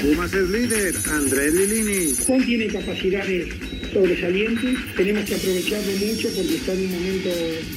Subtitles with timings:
[0.00, 2.14] Pumas es líder, Andrés Lilini.
[2.26, 3.48] Juan tiene capacidades
[3.92, 7.28] sobresalientes, tenemos que aprovecharlo mucho porque está en un momento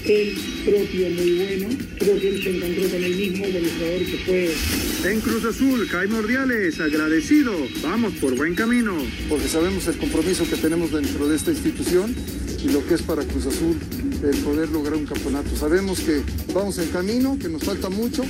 [0.05, 1.69] él propio muy bueno.
[1.99, 5.11] Creo que él se encontró con él mismo, con el jugador que fue.
[5.11, 7.67] En Cruz Azul, Jaime Ordiales, agradecido.
[7.81, 8.95] Vamos por buen camino.
[9.27, 12.15] Porque sabemos el compromiso que tenemos dentro de esta institución
[12.63, 13.75] y lo que es para Cruz Azul
[14.23, 15.55] el poder lograr un campeonato.
[15.55, 16.21] Sabemos que
[16.53, 18.23] vamos en camino, que nos falta mucho.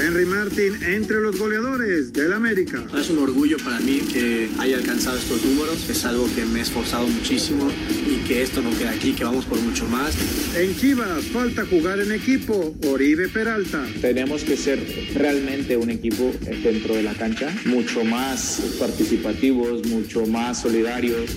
[0.00, 2.84] Henry Martin entre los goleadores del América.
[2.98, 5.88] Es un orgullo para mí que haya alcanzado estos números.
[5.88, 7.70] Es algo que me he esforzado muchísimo
[8.06, 10.14] y que esto no queda aquí, que vamos por mucho más.
[10.54, 12.74] En Chivas falta jugar en equipo.
[12.86, 13.86] Oribe Peralta.
[14.00, 14.78] Tenemos que ser
[15.14, 21.36] realmente un equipo dentro de la cancha, mucho más participativos, mucho más solidarios.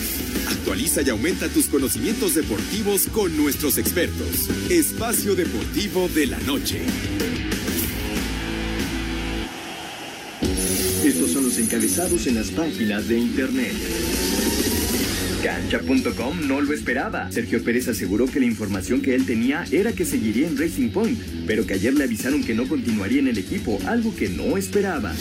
[0.47, 4.49] Actualiza y aumenta tus conocimientos deportivos con nuestros expertos.
[4.69, 6.81] Espacio Deportivo de la Noche.
[11.03, 13.73] Estos son los encabezados en las páginas de internet.
[15.43, 17.31] Cancha.com no lo esperaba.
[17.31, 21.19] Sergio Pérez aseguró que la información que él tenía era que seguiría en Racing Point,
[21.47, 25.11] pero que ayer le avisaron que no continuaría en el equipo, algo que no esperaba.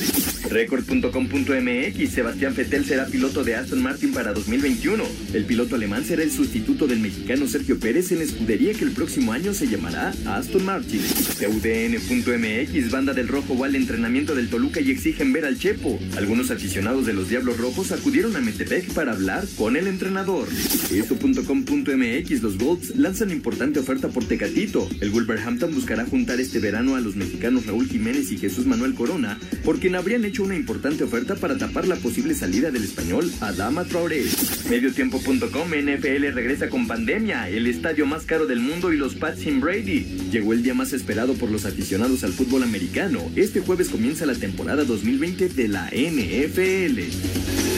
[0.48, 5.04] Record.com.mx Sebastián Fettel será piloto de Aston Martin para 2021.
[5.34, 8.92] El piloto alemán será el sustituto del mexicano Sergio Pérez en la escudería que el
[8.92, 11.00] próximo año se llamará Aston Martin.
[11.38, 15.98] CUDN.mx Banda del Rojo va al entrenamiento del Toluca y exigen ver al Chepo.
[16.16, 20.48] Algunos aficionados de los Diablos Rojos acudieron a Metepec para hablar con el entrenador.
[20.92, 24.88] Esto.com.mx Los Golds lanzan importante oferta por Tecatito.
[25.00, 29.38] El Wolverhampton buscará juntar este verano a los mexicanos Raúl Jiménez y Jesús Manuel Corona,
[29.64, 33.84] por quien habrían hecho una importante oferta para tapar la posible salida del español Adama
[33.84, 34.22] Traoré.
[34.68, 39.60] Mediotiempo.com NFL regresa con pandemia, el estadio más caro del mundo y los Pats sin
[39.60, 40.28] Brady.
[40.30, 43.30] Llegó el día más esperado por los aficionados al fútbol americano.
[43.34, 47.69] Este jueves comienza la temporada 2020 de la NFL.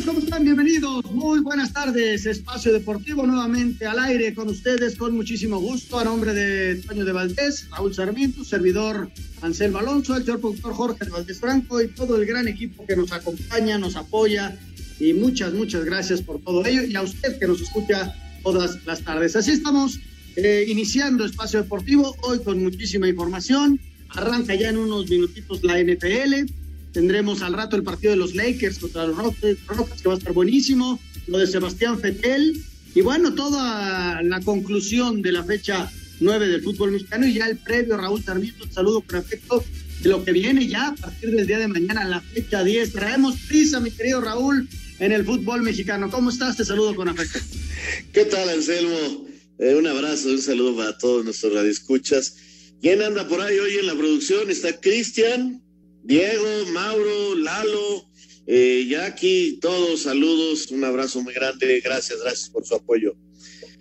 [0.00, 0.06] Amigos?
[0.06, 0.44] ¿Cómo están?
[0.44, 1.04] Bienvenidos.
[1.12, 2.26] Muy buenas tardes.
[2.26, 5.98] Espacio Deportivo nuevamente al aire con ustedes con muchísimo gusto.
[5.98, 9.10] A nombre de Toño de Valdés, Raúl Sarmiento, servidor
[9.42, 12.96] Anselmo Alonso, el señor productor Jorge de Valdés Franco y todo el gran equipo que
[12.96, 14.56] nos acompaña, nos apoya.
[14.98, 16.84] Y muchas, muchas gracias por todo ello.
[16.84, 19.36] Y a usted que nos escucha todas las tardes.
[19.36, 19.98] Así estamos
[20.36, 23.80] eh, iniciando Espacio Deportivo hoy con muchísima información.
[24.10, 26.59] Arranca ya en unos minutitos la NFL.
[26.92, 29.60] Tendremos al rato el partido de los Lakers contra los Rockets,
[30.02, 31.00] que va a estar buenísimo.
[31.26, 32.64] Lo de Sebastián Fetel.
[32.94, 35.90] Y bueno, toda la conclusión de la fecha
[36.20, 38.66] 9 del fútbol mexicano y ya el previo, Raúl Sarmiento.
[38.70, 39.64] Saludo con afecto
[40.02, 42.92] de lo que viene ya a partir del día de mañana, la fecha 10.
[42.92, 44.68] Traemos prisa, mi querido Raúl,
[44.98, 46.10] en el fútbol mexicano.
[46.10, 46.56] ¿Cómo estás?
[46.56, 47.38] Te saludo con afecto.
[48.12, 49.28] ¿Qué tal, Anselmo?
[49.58, 52.36] Eh, un abrazo, un saludo para todos nuestros radioescuchas.
[52.80, 54.50] ¿Quién anda por ahí hoy en la producción?
[54.50, 55.62] Está Cristian,
[56.02, 58.10] Diego, Mauro, Lalo,
[58.46, 63.14] eh, Jackie, todos saludos, un abrazo muy grande, gracias, gracias por su apoyo.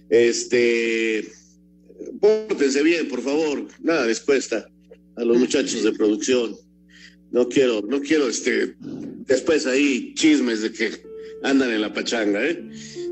[0.10, 1.32] Este,
[2.20, 4.70] pórtense bien, por favor, nada les cuesta
[5.16, 6.58] a los muchachos de producción.
[7.32, 10.92] No quiero, no quiero este, después ahí chismes de que
[11.44, 12.62] andan en la pachanga, ¿eh?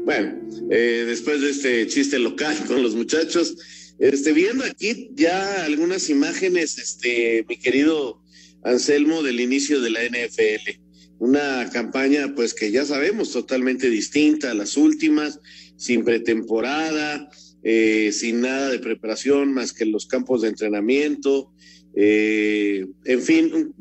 [0.05, 0.39] Bueno,
[0.71, 3.55] eh, después de este chiste local con los muchachos,
[3.99, 8.21] este, viendo aquí ya algunas imágenes, este, mi querido
[8.63, 10.79] Anselmo, del inicio de la NFL.
[11.19, 15.39] Una campaña, pues que ya sabemos, totalmente distinta a las últimas,
[15.75, 17.29] sin pretemporada,
[17.63, 21.51] eh, sin nada de preparación más que los campos de entrenamiento.
[21.95, 23.73] Eh, en fin, un,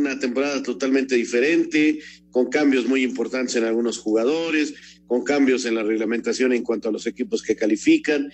[0.00, 1.98] una temporada totalmente diferente,
[2.30, 4.74] con cambios muy importantes en algunos jugadores,
[5.06, 8.30] con cambios en la reglamentación en cuanto a los equipos que califican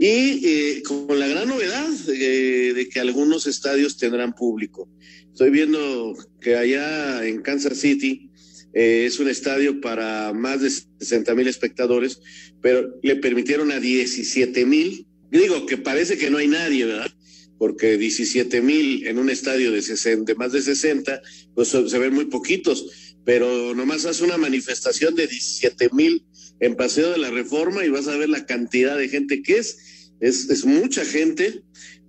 [0.00, 4.88] y eh, con la gran novedad eh, de que algunos estadios tendrán público.
[5.32, 8.30] Estoy viendo que allá en Kansas City
[8.72, 12.20] eh, es un estadio para más de 60 mil espectadores,
[12.60, 15.06] pero le permitieron a 17 mil.
[15.30, 17.10] Digo que parece que no hay nadie, ¿verdad?
[17.58, 21.20] Porque 17 mil en un estadio de, 60, de más de 60,
[21.54, 26.24] pues se ven muy poquitos, pero nomás hace una manifestación de 17 mil
[26.60, 29.58] en Paseo de la Reforma y vas a ver la cantidad de gente que.
[29.58, 29.78] Es,
[30.20, 31.62] es mucha gente,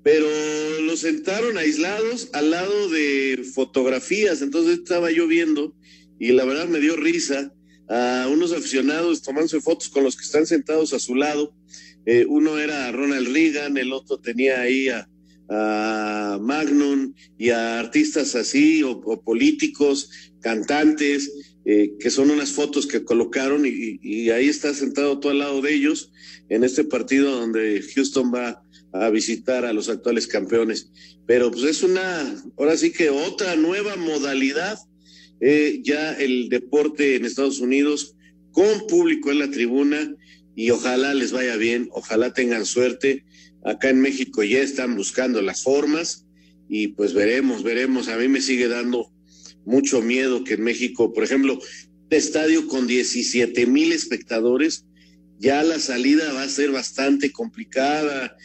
[0.03, 0.27] pero
[0.81, 4.42] los sentaron aislados al lado de fotografías.
[4.42, 5.75] Entonces estaba yo viendo
[6.19, 7.53] y la verdad me dio risa
[7.88, 11.53] a unos aficionados tomándose fotos con los que están sentados a su lado.
[12.06, 15.07] Eh, uno era Ronald Reagan, el otro tenía ahí a,
[15.50, 20.09] a Magnum y a artistas así, o, políticos,
[20.39, 21.31] cantantes,
[21.65, 25.62] eh, que son unas fotos que colocaron y, y, ahí está sentado todo al lado
[25.62, 26.12] de ellos
[26.50, 28.63] en este partido donde Houston va
[28.94, 30.92] a visitar a los actuales campeones.
[31.26, 34.78] Pero pues es una, ahora sí que otra nueva modalidad,
[35.40, 38.16] eh, ya el deporte en Estados Unidos
[38.52, 40.16] con público en la tribuna
[40.56, 43.26] y ojalá les vaya bien, ojalá tengan suerte.
[43.64, 46.26] Acá en México ya están buscando las formas
[46.68, 48.08] y pues veremos, veremos.
[48.08, 49.12] A mí me sigue dando
[49.66, 54.86] mucho miedo que en México, por ejemplo, un estadio con 17 mil espectadores,
[55.40, 58.36] ya la salida va a ser bastante complicada.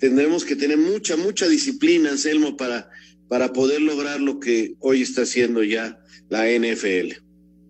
[0.00, 2.88] Tendremos que tener mucha, mucha disciplina, Anselmo, para,
[3.28, 6.00] para poder lograr lo que hoy está haciendo ya
[6.30, 7.20] la NFL.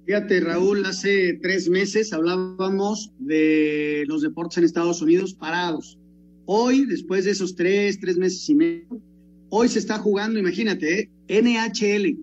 [0.07, 5.99] Fíjate, Raúl, hace tres meses hablábamos de los deportes en Estados Unidos parados.
[6.47, 9.01] Hoy, después de esos tres, tres meses y medio,
[9.49, 11.43] hoy se está jugando, imagínate, ¿eh?
[11.43, 12.17] NHL,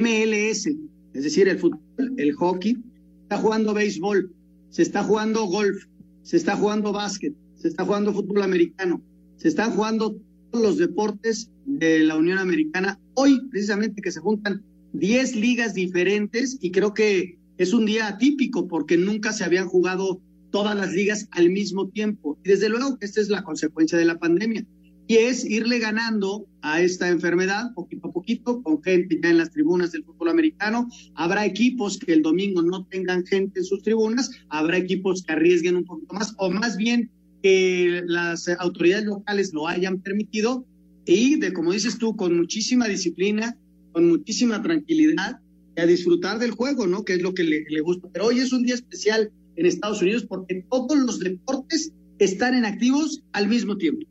[0.00, 0.66] MLS,
[1.14, 1.80] es decir, el fútbol,
[2.16, 2.76] el hockey,
[3.22, 4.32] está jugando béisbol,
[4.70, 5.84] se está jugando golf,
[6.22, 9.02] se está jugando básquet, se está jugando fútbol americano,
[9.38, 10.20] se están jugando
[10.52, 12.98] los deportes de la Unión Americana.
[13.14, 14.62] Hoy, precisamente, que se juntan
[14.92, 20.20] 10 ligas diferentes y creo que es un día atípico porque nunca se habían jugado
[20.50, 22.38] todas las ligas al mismo tiempo.
[22.44, 24.64] Y desde luego que esta es la consecuencia de la pandemia.
[25.06, 29.50] Y es irle ganando a esta enfermedad poquito a poquito, con gente ya en las
[29.50, 30.86] tribunas del fútbol americano.
[31.14, 35.76] Habrá equipos que el domingo no tengan gente en sus tribunas, habrá equipos que arriesguen
[35.76, 37.10] un poquito más, o más bien
[37.42, 40.66] que las autoridades locales lo hayan permitido
[41.04, 43.56] y de, como dices tú, con muchísima disciplina,
[43.92, 45.40] con muchísima tranquilidad
[45.76, 47.04] a disfrutar del juego, ¿no?
[47.04, 48.08] Que es lo que le, le gusta.
[48.12, 52.64] Pero hoy es un día especial en Estados Unidos porque todos los deportes están en
[52.64, 54.06] activos al mismo tiempo.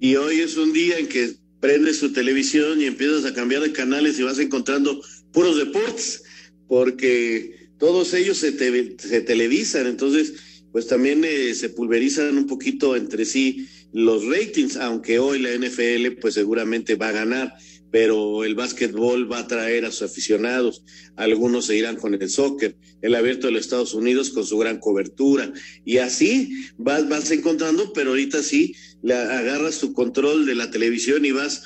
[0.00, 3.72] Y hoy es un día en que prendes tu televisión y empiezas a cambiar de
[3.72, 5.00] canales y vas encontrando
[5.30, 6.24] puros deportes,
[6.66, 8.52] porque todos ellos se,
[8.98, 10.34] se televisan, entonces
[10.72, 16.18] pues también eh, se pulverizan un poquito entre sí los ratings, aunque hoy la NFL
[16.20, 17.54] pues seguramente va a ganar
[17.92, 20.82] pero el básquetbol va a traer a sus aficionados,
[21.14, 24.80] algunos se irán con el soccer, el abierto de los Estados Unidos con su gran
[24.80, 25.52] cobertura,
[25.84, 31.24] y así vas, vas encontrando, pero ahorita sí, le agarras tu control de la televisión
[31.26, 31.64] y vas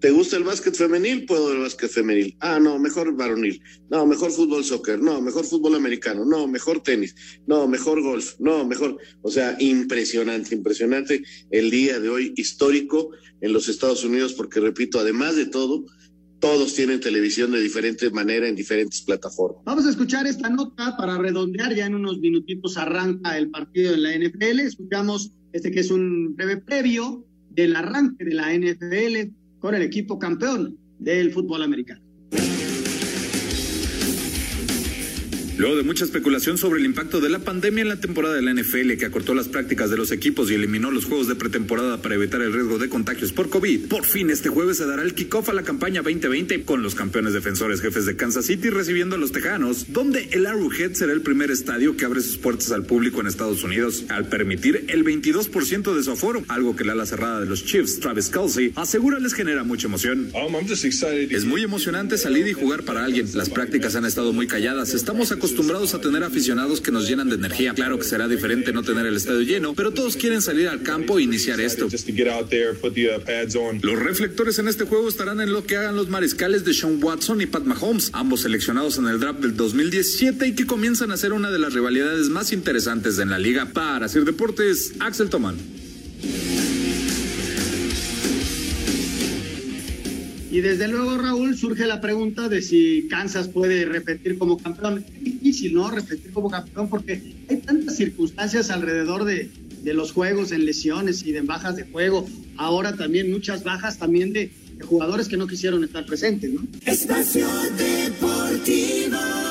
[0.00, 1.26] ¿Te gusta el básquet femenil?
[1.26, 2.36] Puedo el básquet femenil.
[2.38, 3.60] Ah, no, mejor varonil.
[3.90, 5.00] No, mejor fútbol soccer.
[5.00, 6.24] No, mejor fútbol americano.
[6.24, 7.16] No, mejor tenis.
[7.48, 8.34] No, mejor golf.
[8.38, 8.96] No, mejor.
[9.22, 13.10] O sea, impresionante, impresionante el día de hoy histórico
[13.40, 15.84] en los Estados Unidos, porque repito, además de todo,
[16.38, 19.62] todos tienen televisión de diferente manera en diferentes plataformas.
[19.64, 21.74] Vamos a escuchar esta nota para redondear.
[21.74, 24.60] Ya en unos minutitos arranca el partido en la NFL.
[24.60, 30.18] Escuchamos este que es un breve previo del arranque de la NFL con el equipo
[30.18, 32.07] campeón del fútbol americano.
[35.58, 38.54] Luego de mucha especulación sobre el impacto de la pandemia en la temporada de la
[38.54, 42.14] NFL que acortó las prácticas de los equipos y eliminó los juegos de pretemporada para
[42.14, 45.48] evitar el riesgo de contagios por COVID, por fin este jueves se dará el kickoff
[45.48, 49.32] a la campaña 2020 con los campeones defensores jefes de Kansas City recibiendo a los
[49.32, 53.26] Tejanos, donde el Arrowhead será el primer estadio que abre sus puertas al público en
[53.26, 57.46] Estados Unidos al permitir el 22% de su aforo, algo que la ala cerrada de
[57.46, 60.30] los Chiefs, Travis Kelsey, asegura les genera mucha emoción.
[60.34, 60.54] Um,
[61.10, 63.26] es muy emocionante salir y jugar para alguien.
[63.34, 64.94] Las prácticas han estado muy calladas.
[64.94, 67.72] Estamos acostumbrados acostumbrados a tener aficionados que nos llenan de energía.
[67.72, 71.18] Claro que será diferente no tener el estadio lleno, pero todos quieren salir al campo
[71.18, 71.88] e iniciar esto.
[73.82, 77.40] Los reflectores en este juego estarán en lo que hagan los mariscales de Sean Watson
[77.40, 81.32] y Pat Mahomes, ambos seleccionados en el draft del 2017 y que comienzan a ser
[81.32, 83.72] una de las rivalidades más interesantes en la liga.
[83.72, 85.56] Para hacer deportes, Axel Toman.
[90.50, 95.04] Y desde luego, Raúl, surge la pregunta de si Kansas puede repetir como campeón.
[95.14, 95.90] Es difícil, ¿no?
[95.90, 99.50] Repetir como campeón porque hay tantas circunstancias alrededor de,
[99.82, 102.26] de los juegos en lesiones y de bajas de juego.
[102.56, 106.66] Ahora también muchas bajas también de, de jugadores que no quisieron estar presentes, ¿no?
[106.86, 109.47] Espacio Deportivo.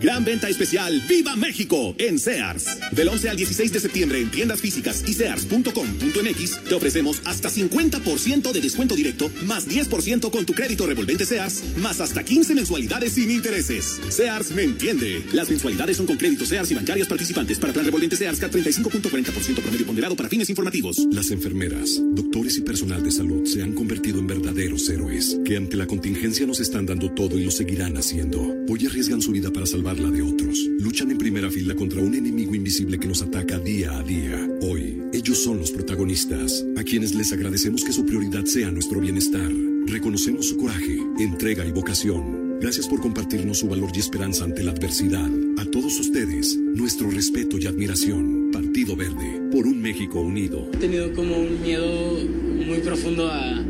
[0.00, 2.78] Gran venta especial Viva México en Sears.
[2.92, 8.50] Del 11 al 16 de septiembre en tiendas físicas y sears.com.mx te ofrecemos hasta 50%
[8.50, 13.30] de descuento directo más 10% con tu crédito revolvente Sears más hasta 15 mensualidades sin
[13.30, 14.00] intereses.
[14.08, 15.22] Sears me entiende.
[15.34, 19.60] Las mensualidades son con créditos Sears y bancarias participantes para plan revolvente Sears K 35.40%
[19.60, 20.96] promedio ponderado para fines informativos.
[21.10, 25.76] Las enfermeras, doctores y personal de salud se han convertido en verdaderos héroes que ante
[25.76, 28.40] la contingencia nos están dando todo y lo seguirán haciendo.
[28.66, 30.68] Hoy arriesgan su vida para salvar la de otros.
[30.78, 34.48] Luchan en primera fila contra un enemigo invisible que nos ataca día a día.
[34.62, 39.50] Hoy, ellos son los protagonistas, a quienes les agradecemos que su prioridad sea nuestro bienestar.
[39.86, 42.58] Reconocemos su coraje, entrega y vocación.
[42.60, 45.30] Gracias por compartirnos su valor y esperanza ante la adversidad.
[45.58, 48.50] A todos ustedes, nuestro respeto y admiración.
[48.52, 50.68] Partido Verde, por un México unido.
[50.74, 52.18] He tenido como un miedo
[52.66, 53.64] muy profundo a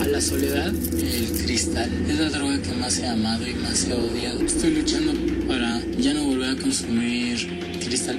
[0.00, 3.92] a la soledad, el cristal es la droga que más he amado y más he
[3.92, 4.40] odiado.
[4.40, 5.12] Estoy luchando
[5.52, 7.36] para ya no volver a consumir
[7.84, 8.18] cristal.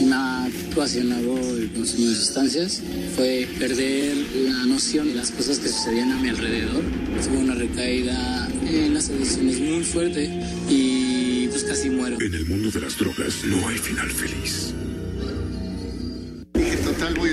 [0.00, 2.82] Me ha ocasionado el consumo de sustancias
[3.14, 4.16] fue perder
[4.48, 6.82] la noción de las cosas que sucedían a mi alrededor.
[7.22, 10.30] Tuve una recaída en las adicciones muy fuerte
[10.70, 12.16] y pues casi muero.
[12.18, 14.72] En el mundo de las drogas no hay final feliz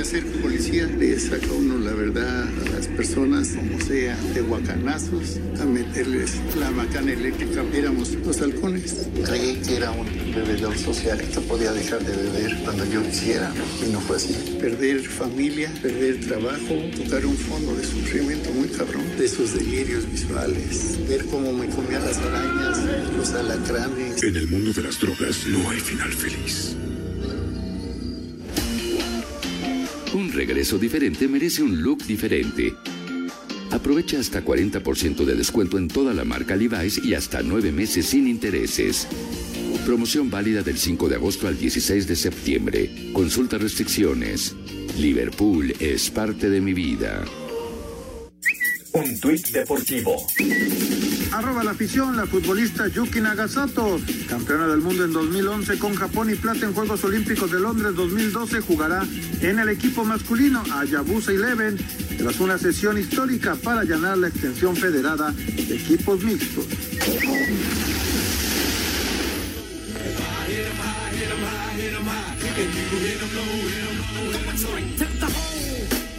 [0.02, 0.88] a ser policía.
[0.88, 6.72] Le saca uno la verdad a las personas, como sea, de guacanazos, a meterles la
[6.72, 7.64] macana eléctrica.
[7.74, 9.08] Éramos los halcones.
[9.24, 13.52] Creí que era un bebedor social, que podía dejar de beber cuando yo quisiera,
[13.86, 14.58] y no fue así.
[14.60, 20.98] Perder familia, perder trabajo, tocar un fondo de sufrimiento muy cabrón, de esos delirios visuales,
[21.08, 22.80] ver cómo me comían las arañas,
[23.16, 24.24] los alacranes.
[24.24, 26.76] En el mundo de las drogas no hay final feliz.
[30.34, 32.74] Regreso diferente merece un look diferente.
[33.72, 38.28] Aprovecha hasta 40% de descuento en toda la marca Levi's y hasta 9 meses sin
[38.28, 39.08] intereses.
[39.86, 43.12] Promoción válida del 5 de agosto al 16 de septiembre.
[43.14, 44.56] Consulta restricciones.
[44.98, 47.26] Liverpool es parte de mi vida.
[48.94, 50.28] Un tuit deportivo.
[51.42, 56.36] Arroba la afición, la futbolista Yuki Nagasato, campeona del mundo en 2011 con Japón y
[56.36, 59.04] plata en Juegos Olímpicos de Londres 2012, jugará
[59.42, 61.80] en el equipo masculino Ayabusa Eleven
[62.20, 66.68] tras una sesión histórica para allanar la extensión federada de equipos mixtos.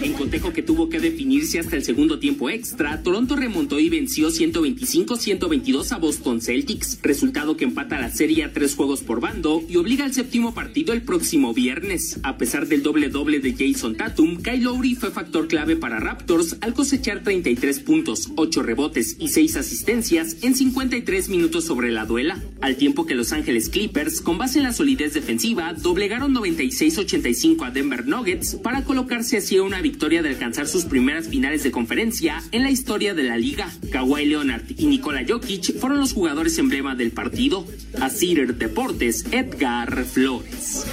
[0.03, 4.31] En cotejo que tuvo que definirse hasta el segundo tiempo extra, Toronto remontó y venció
[4.31, 9.77] 125-122 a Boston Celtics, resultado que empata la serie a tres juegos por bando y
[9.77, 12.19] obliga al séptimo partido el próximo viernes.
[12.25, 16.57] A pesar del doble doble de Jason Tatum, Kyle Lowry fue factor clave para Raptors
[16.63, 22.43] al cosechar 33 puntos, 8 rebotes y 6 asistencias en 53 minutos sobre la duela,
[22.61, 27.71] al tiempo que Los Ángeles Clippers, con base en la solidez defensiva, doblegaron 96-85 a
[27.71, 31.71] Denver Nuggets para colocarse así a una victoria victoria de alcanzar sus primeras finales de
[31.71, 33.71] conferencia en la historia de la liga.
[33.91, 37.67] Kawhi Leonard y Nikola Jokic fueron los jugadores emblema del partido.
[38.01, 40.87] A Cider Deportes, Edgar Flores.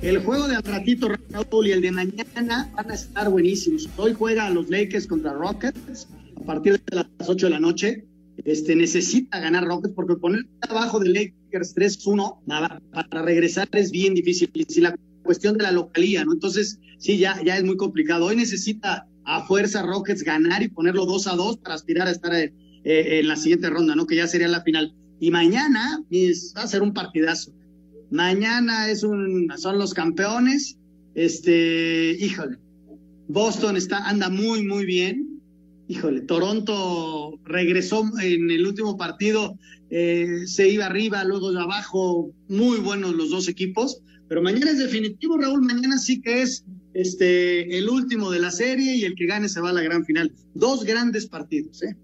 [0.00, 3.86] El juego de al ratito, Raúl, y el de mañana van a estar buenísimos.
[3.98, 6.08] Hoy juega los Lakers contra Rockets
[6.40, 8.08] a partir de las 8 de la noche
[8.44, 14.50] este, necesita ganar Rockets porque poner abajo de Lakers 3-1 para regresar es bien difícil.
[14.54, 16.32] Y si la cuestión de la localía, ¿no?
[16.32, 18.26] Entonces, sí, ya, ya es muy complicado.
[18.26, 22.34] Hoy necesita a fuerza Rockets ganar y ponerlo 2 a 2 para aspirar a estar
[22.34, 22.52] eh,
[22.84, 24.06] eh, en la siguiente ronda, ¿no?
[24.06, 24.94] Que ya sería la final.
[25.20, 26.02] Y mañana
[26.56, 27.52] va a ser un partidazo.
[28.10, 30.78] Mañana es un, son los campeones.
[31.14, 32.56] Este, híjole,
[33.28, 35.38] Boston está, anda muy, muy bien
[35.88, 39.58] híjole, Toronto regresó en el último partido,
[39.90, 44.78] eh, se iba arriba, luego de abajo, muy buenos los dos equipos, pero mañana es
[44.78, 49.26] definitivo, Raúl, mañana sí que es este el último de la serie y el que
[49.26, 50.32] gane se va a la gran final.
[50.54, 51.96] Dos grandes partidos, ¿eh?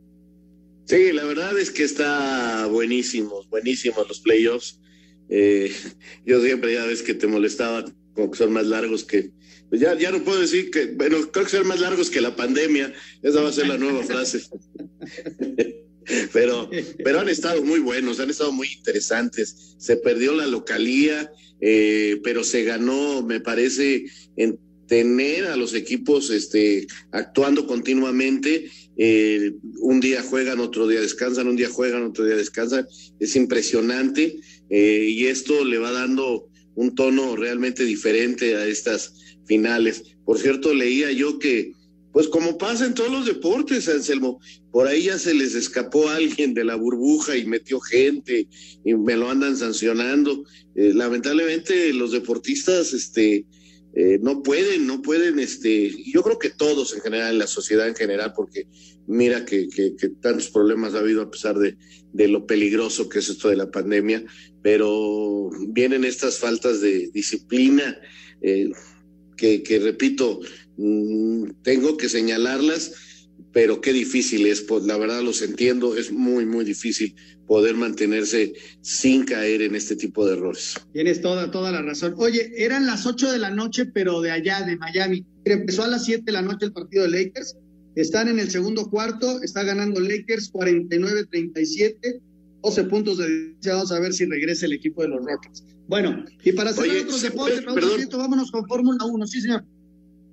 [0.86, 4.80] Sí, la verdad es que está buenísimos, buenísimos los playoffs.
[5.28, 5.72] Eh,
[6.26, 9.32] yo siempre ya ves que te molestaba como que son más largos que,
[9.68, 12.36] pues ya, ya no puedo decir que, bueno, creo que son más largos que la
[12.36, 14.40] pandemia, esa va a ser la nueva frase.
[16.32, 16.70] pero,
[17.02, 19.76] pero han estado muy buenos, han estado muy interesantes.
[19.78, 21.30] Se perdió la localía,
[21.60, 24.04] eh, pero se ganó, me parece,
[24.36, 28.70] en tener a los equipos este, actuando continuamente.
[28.96, 32.86] Eh, un día juegan, otro día descansan, un día juegan, otro día descansan.
[33.18, 34.36] Es impresionante
[34.70, 40.16] eh, y esto le va dando un tono realmente diferente a estas finales.
[40.24, 41.72] Por cierto, leía yo que,
[42.14, 44.40] pues como pasa en todos los deportes, Anselmo,
[44.70, 48.46] por ahí ya se les escapó alguien de la burbuja y metió gente
[48.84, 50.44] y me lo andan sancionando.
[50.76, 53.44] Eh, lamentablemente los deportistas, este,
[53.96, 57.88] eh, no pueden, no pueden, este, yo creo que todos en general, en la sociedad
[57.88, 58.68] en general, porque
[59.08, 59.66] mira que,
[60.20, 61.76] tantos problemas ha habido a pesar de,
[62.12, 64.24] de, lo peligroso que es esto de la pandemia,
[64.62, 67.98] pero vienen estas faltas de disciplina,
[68.40, 68.70] eh,
[69.36, 70.38] que, que, repito,
[70.76, 72.92] mm, tengo que señalarlas,
[73.52, 77.14] pero qué difícil es, pues la verdad los entiendo, es muy, muy difícil
[77.46, 80.74] poder mantenerse sin caer en este tipo de errores.
[80.92, 82.14] Tienes toda, toda la razón.
[82.16, 85.24] Oye, eran las 8 de la noche, pero de allá, de Miami.
[85.44, 87.56] Empezó a las 7 de la noche el partido de Lakers.
[87.94, 92.20] Están en el segundo cuarto, está ganando Lakers 49-37,
[92.62, 93.74] 12 puntos de diferencia.
[93.74, 95.64] Vamos a ver si regresa el equipo de los Rockets.
[95.86, 97.64] Bueno, y para hacer otros deportes,
[98.10, 99.64] vámonos con Fórmula 1, sí, señor.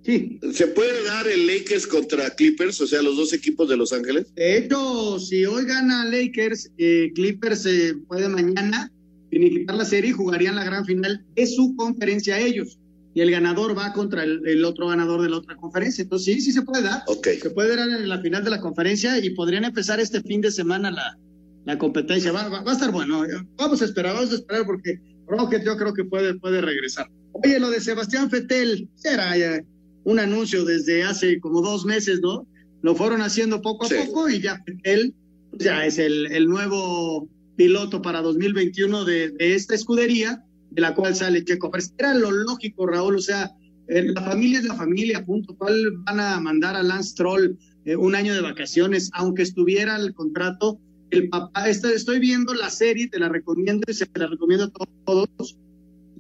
[0.04, 0.40] Sí.
[0.54, 4.34] ¿Se puede dar el Lakers contra Clippers, o sea, los dos equipos de Los Ángeles?
[4.36, 8.92] De hecho, si hoy gana Lakers, eh, Clippers se puede mañana
[9.30, 12.80] finiquitar la serie y jugarían la gran final de su conferencia ellos.
[13.14, 16.02] Y el ganador va contra el, otro ganador de la otra conferencia.
[16.02, 17.04] Entonces, sí, sí se puede dar.
[17.24, 20.50] Se puede dar en la final de la conferencia y podrían empezar este fin de
[20.50, 21.18] semana la,
[21.66, 22.32] la competencia.
[22.32, 23.24] Va, va, a estar bueno.
[23.58, 27.10] Vamos a esperar, vamos a esperar porque Rocket yo creo que puede, puede regresar.
[27.34, 29.62] Oye, lo de Sebastián Fetel, será ya
[30.04, 32.48] un anuncio desde hace como dos meses, ¿no?
[32.82, 35.14] Lo fueron haciendo poco a poco y ya él
[35.60, 41.16] ya es el, el nuevo piloto para 2021 de, de, esta escudería, de la cual
[41.16, 41.94] sale Checo Pérez.
[41.98, 43.52] Era lo lógico, Raúl, o sea,
[43.88, 45.56] eh, la familia es la familia, punto.
[45.58, 50.14] ¿Cuál van a mandar a Lance Troll eh, un año de vacaciones, aunque estuviera el
[50.14, 50.80] contrato?
[51.10, 54.88] El papá, este, estoy viendo la serie, te la recomiendo y se la recomiendo a
[55.06, 55.58] todos,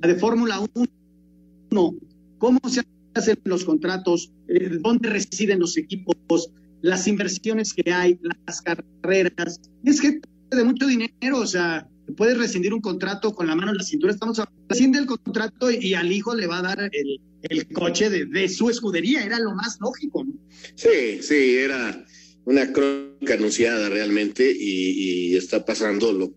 [0.02, 1.96] la de Fórmula 1.
[2.40, 6.51] ¿Cómo se hacen los contratos, eh, dónde residen los equipos,
[6.82, 9.60] las inversiones que hay, las carreras.
[9.84, 11.88] Es gente de mucho dinero, o sea,
[12.18, 14.13] puedes rescindir un contrato con la mano en la cintura.
[14.13, 18.25] Estamos rescinde el contrato y, al hijo le va a dar el, el coche de,
[18.25, 19.24] de, su escudería.
[19.24, 20.34] Era lo más lógico, ¿no?
[20.75, 22.06] Sí, sí, era
[22.46, 26.34] una crónica anunciada realmente y, y está pasando lo.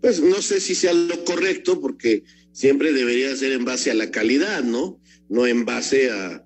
[0.00, 4.10] Pues no sé si sea lo correcto, porque siempre debería ser en base a la
[4.10, 4.99] calidad, ¿no?
[5.30, 6.44] No en base a,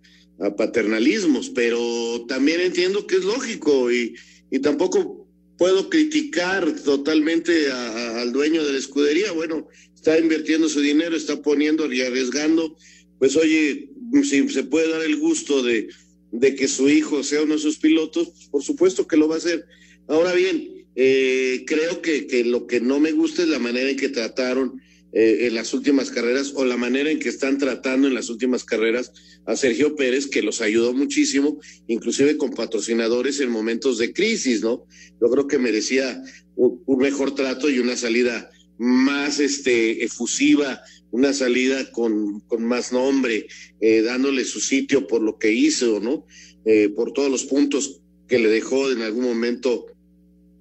[0.56, 4.16] paternalismos, pero también entiendo que es lógico y,
[4.50, 9.32] y tampoco puedo criticar totalmente al dueño de la escudería.
[9.32, 12.76] Bueno, está invirtiendo su dinero, está poniendo y arriesgando.
[13.18, 13.90] Pues oye,
[14.22, 15.88] si se puede dar el gusto de,
[16.32, 19.36] de que su hijo sea uno de sus pilotos, pues, por supuesto que lo va
[19.36, 19.64] a hacer.
[20.08, 23.96] Ahora bien, eh, creo que, que lo que no me gusta es la manera en
[23.96, 24.80] que trataron
[25.16, 28.64] eh, en las últimas carreras o la manera en que están tratando en las últimas
[28.64, 29.12] carreras
[29.46, 34.86] a Sergio Pérez, que los ayudó muchísimo, inclusive con patrocinadores en momentos de crisis, ¿no?
[35.20, 36.20] Yo creo que merecía
[36.56, 43.46] un, mejor trato y una salida más este, efusiva, una salida con, con más nombre,
[43.80, 46.26] eh, dándole su sitio por lo que hizo, ¿no?
[46.64, 49.86] Eh, por todos los puntos que le dejó en algún momento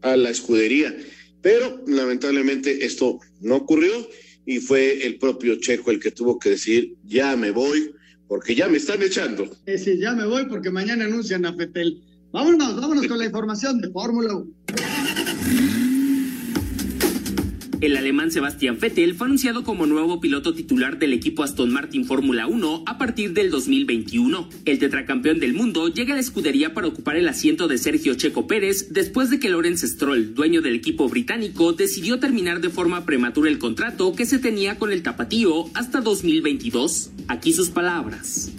[0.02, 0.96] a la escudería.
[1.42, 3.92] Pero lamentablemente esto no ocurrió
[4.46, 7.94] y fue el propio Checo el que tuvo que decir, ya me voy,
[8.28, 9.50] porque ya me están echando.
[9.66, 12.02] Sí, ya me voy porque mañana anuncian a Fetel.
[12.32, 15.93] Vámonos, vámonos con la información de Fórmula 1.
[17.84, 22.48] El alemán Sebastián Vettel fue anunciado como nuevo piloto titular del equipo Aston Martin Fórmula
[22.48, 24.48] 1 a partir del 2021.
[24.64, 28.48] El tetracampeón del mundo llega a la escudería para ocupar el asiento de Sergio Checo
[28.48, 33.50] Pérez después de que Lawrence Stroll, dueño del equipo británico, decidió terminar de forma prematura
[33.50, 37.12] el contrato que se tenía con el tapatío hasta 2022.
[37.28, 38.50] Aquí sus palabras.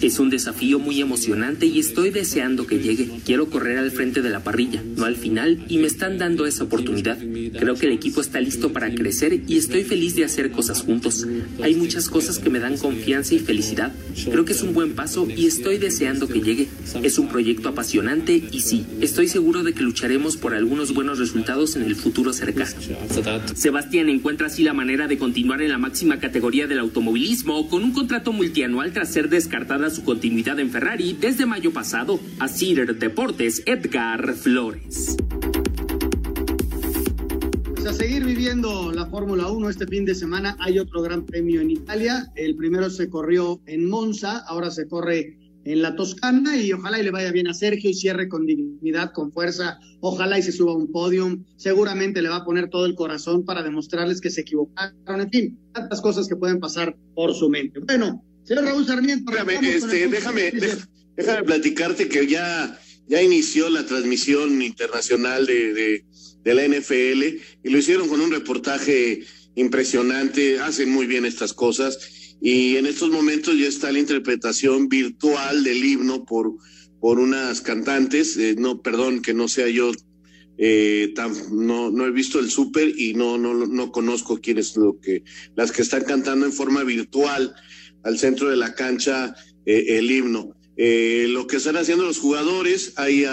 [0.00, 3.10] Es un desafío muy emocionante y estoy deseando que llegue.
[3.24, 6.64] Quiero correr al frente de la parrilla, no al final, y me están dando esa
[6.64, 7.18] oportunidad.
[7.18, 11.26] Creo que el equipo está listo para crecer y estoy feliz de hacer cosas juntos.
[11.62, 13.92] Hay muchas cosas que me dan confianza y felicidad.
[14.30, 16.68] Creo que es un buen paso y estoy deseando que llegue.
[17.02, 21.74] Es un proyecto apasionante y sí, estoy seguro de que lucharemos por algunos buenos resultados
[21.74, 22.70] en el futuro cercano.
[23.54, 27.92] Sebastián encuentra así la manera de continuar en la máxima categoría del automovilismo con un
[27.92, 32.20] contrato multianual tras ser descartada su continuidad en Ferrari desde mayo pasado.
[32.38, 35.16] A Cider Deportes, Edgar Flores.
[37.74, 41.60] Pues a seguir viviendo la Fórmula 1 este fin de semana hay otro gran premio
[41.60, 42.26] en Italia.
[42.34, 47.04] El primero se corrió en Monza, ahora se corre en la Toscana y ojalá y
[47.04, 50.72] le vaya bien a Sergio y cierre con dignidad, con fuerza, ojalá y se suba
[50.72, 54.40] a un podium, seguramente le va a poner todo el corazón para demostrarles que se
[54.42, 57.80] equivocaron, en fin, tantas cosas que pueden pasar por su mente.
[57.80, 59.30] Bueno, Señor Raúl Sarmiento,
[59.60, 60.50] este, déjame,
[61.14, 66.04] déjame platicarte que ya, ya inició la transmisión internacional de, de,
[66.44, 69.20] de la NFL y lo hicieron con un reportaje
[69.54, 71.98] impresionante, hacen muy bien estas cosas
[72.40, 76.54] y en estos momentos ya está la interpretación virtual del himno por,
[77.00, 79.92] por unas cantantes, eh, no, perdón que no sea yo,
[80.56, 84.98] eh, tan, no, no he visto el súper y no, no, no conozco quiénes lo
[84.98, 85.22] que,
[85.54, 87.54] las que están cantando en forma virtual
[88.02, 89.34] al centro de la cancha
[89.66, 90.54] eh, el himno.
[90.76, 93.24] lo que están haciendo los jugadores, ahí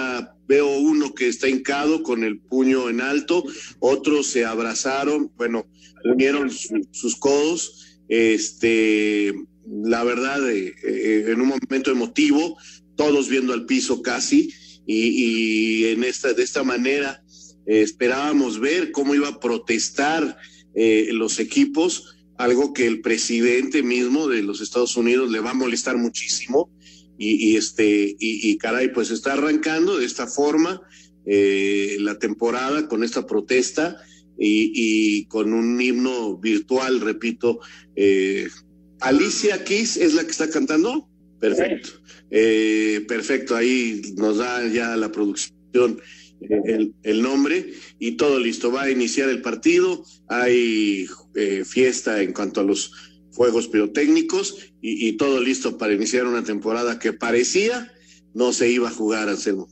[0.48, 3.44] veo uno que está hincado con el puño en alto,
[3.80, 5.66] otros se abrazaron, bueno,
[6.04, 6.50] unieron
[6.92, 9.34] sus codos este,
[9.68, 12.58] la verdad, eh, eh, en un momento emotivo,
[12.96, 14.54] todos viendo al piso casi,
[14.88, 17.24] y, en esta, de esta manera
[17.66, 20.38] eh, esperábamos ver cómo iba a protestar
[20.78, 25.98] los equipos, algo que el presidente mismo de los Estados Unidos le va a molestar
[25.98, 26.70] muchísimo,
[27.18, 30.82] y, este, y, y, caray, pues está arrancando de esta forma
[31.26, 33.98] la temporada con esta protesta
[34.38, 37.60] y, con un himno virtual, repito.
[37.96, 38.48] Eh,
[39.00, 41.10] Alicia Keys es la que está cantando.
[41.40, 41.90] Perfecto.
[42.32, 46.00] Eh, perfecto, ahí nos da ya la producción
[46.50, 48.72] eh, el, nombre y todo listo.
[48.72, 50.04] Va a iniciar el partido.
[50.28, 51.08] Hay
[51.66, 52.92] fiesta en cuanto a los
[53.36, 57.92] fuegos pirotécnicos y, todo listo para iniciar una temporada que parecía
[58.34, 59.68] no se iba a jugar, Anselmo.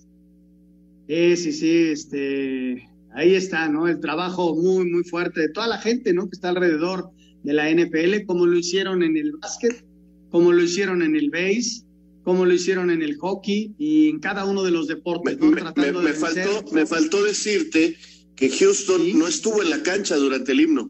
[1.07, 3.87] Sí, sí, sí, este, ahí está, ¿no?
[3.87, 6.29] El trabajo muy, muy fuerte de toda la gente, ¿no?
[6.29, 7.09] Que está alrededor
[7.43, 9.85] de la NFL, como lo hicieron en el básquet,
[10.29, 11.83] como lo hicieron en el base,
[12.23, 15.51] como lo hicieron en el hockey y en cada uno de los deportes, ¿no?
[15.51, 17.97] Tratando me, faltó, me faltó decirte
[18.35, 20.89] que Houston no estuvo en la cancha durante el himno.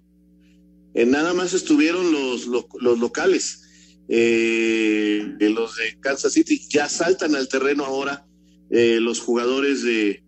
[0.93, 3.61] Eh, nada más estuvieron los, los, locales.
[4.07, 8.25] Eh, los de Kansas City ya saltan al terreno ahora
[8.69, 10.23] eh, los jugadores de,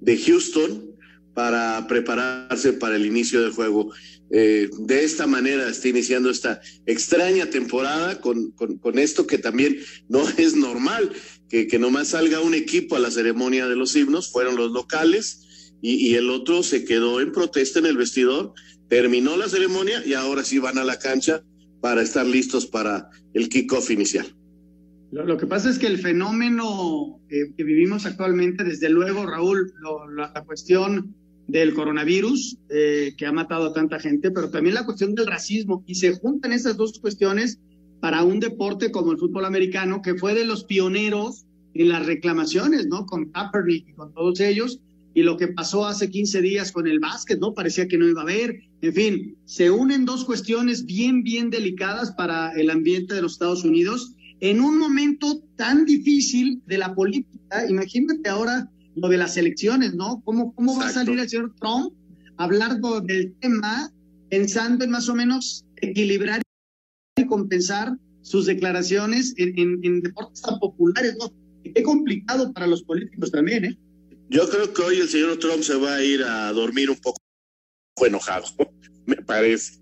[0.00, 0.90] de Houston
[1.32, 3.92] para prepararse para el inicio del juego.
[4.32, 10.22] Eh, de esta manera está iniciando esta extraña temporada con, con, esto que también no
[10.38, 11.10] es normal,
[11.48, 15.46] que, que nomás salga un equipo a la ceremonia de los himnos, fueron los locales
[15.82, 18.52] y, el otro se quedó en protesta en el vestidor,
[18.88, 21.42] terminó la ceremonia y ahora sí van a la cancha
[21.80, 24.26] para estar listos para el kickoff inicial.
[25.10, 29.72] Lo, que pasa es que el fenómeno que, vivimos actualmente, desde luego, Raúl,
[30.14, 31.16] la, cuestión
[31.50, 35.82] del coronavirus eh, que ha matado a tanta gente, pero también la cuestión del racismo.
[35.86, 37.58] Y se juntan esas dos cuestiones
[38.00, 42.86] para un deporte como el fútbol americano, que fue de los pioneros en las reclamaciones,
[42.86, 43.04] ¿no?
[43.04, 44.80] Con Kaepernick y con todos ellos,
[45.12, 47.52] y lo que pasó hace 15 días con el básquet, ¿no?
[47.52, 48.60] Parecía que no iba a haber.
[48.80, 53.64] En fin, se unen dos cuestiones bien, bien delicadas para el ambiente de los Estados
[53.64, 57.68] Unidos en un momento tan difícil de la política.
[57.68, 60.22] Imagínate ahora lo de las elecciones, ¿no?
[60.24, 61.94] ¿Cómo, cómo va a salir el señor Trump
[62.36, 63.90] a hablar del tema
[64.28, 66.42] pensando en más o menos equilibrar
[67.16, 71.32] y compensar sus declaraciones en, deportes tan populares, ¿no?
[71.62, 73.78] Qué complicado para los políticos también, ¿eh?
[74.28, 77.18] Yo creo que hoy el señor Trump se va a ir a dormir un poco
[78.06, 78.44] enojado,
[79.06, 79.80] me parece,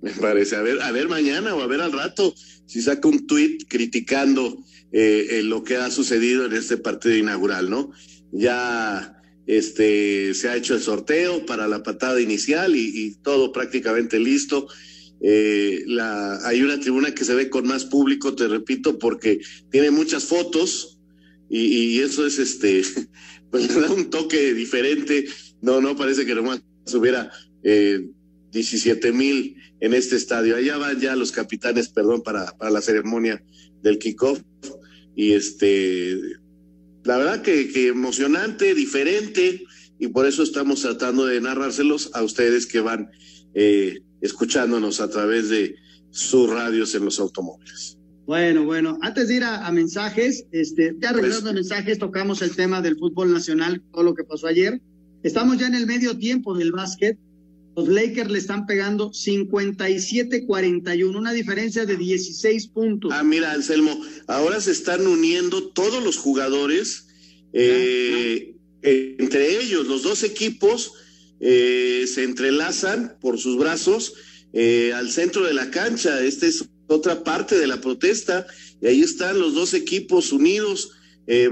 [0.00, 0.56] me parece.
[0.56, 2.32] A ver, a ver mañana o a ver al rato
[2.66, 4.58] si saca un tuit criticando
[4.92, 7.90] eh, eh, lo que ha sucedido en este partido inaugural, ¿no?
[8.32, 14.68] Ya este, se ha hecho el sorteo para la patada inicial y, todo prácticamente listo.
[15.22, 19.40] Eh, la, hay una tribuna que se ve con más público, te repito, porque
[19.70, 20.98] tiene muchas fotos
[21.48, 22.82] y, eso es este,
[23.50, 25.26] pues da un toque diferente.
[25.60, 26.62] No, no parece que nomás
[26.94, 27.30] hubiera
[27.62, 28.08] eh,
[28.52, 30.56] 17 mil en este estadio.
[30.56, 33.42] Allá van ya los capitanes, perdón, para, para la ceremonia
[33.82, 34.40] del kickoff.
[35.16, 36.18] Y este,
[37.04, 39.64] la verdad que, emocionante, diferente,
[39.98, 43.10] y por eso estamos tratando de narrárselos a ustedes que van
[43.54, 45.74] eh, escuchándonos a través de
[46.10, 47.98] sus radios en los automóviles.
[48.26, 52.54] Bueno, bueno, antes de ir a, mensajes, este, ya pues regresando a mensajes, tocamos el
[52.54, 54.80] tema del fútbol nacional, todo lo que pasó ayer.
[55.22, 57.18] Estamos ya en el medio tiempo del básquet.
[57.76, 63.12] Los Lakers le están pegando 57-41, una diferencia de 16 puntos.
[63.14, 67.06] Ah, mira, Anselmo, ahora se están uniendo todos los jugadores,
[67.52, 70.94] eh, eh, entre ellos los dos equipos
[71.40, 74.14] eh, se entrelazan por sus brazos
[74.94, 76.24] al centro de la cancha.
[76.24, 78.48] Esta es otra parte de la protesta.
[78.82, 80.90] Y ahí están los dos equipos unidos,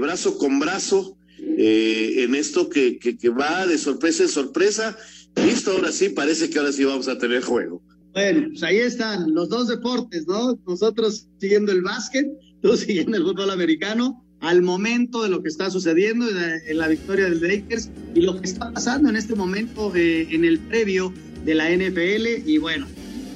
[0.01, 4.97] brazo con brazo, en esto que, que, que va de sorpresa en sorpresa
[5.45, 7.81] Listo, ahora sí, parece que ahora sí vamos a tener juego.
[8.13, 10.59] Bueno, pues ahí están los dos deportes, ¿no?
[10.67, 12.27] Nosotros siguiendo el básquet,
[12.61, 17.25] tú siguiendo el fútbol americano, al momento de lo que está sucediendo en la, victoria
[17.25, 21.55] del Lakers y lo que está pasando en este momento eh, en el previo de
[21.55, 22.47] la NFL.
[22.49, 22.87] Y bueno,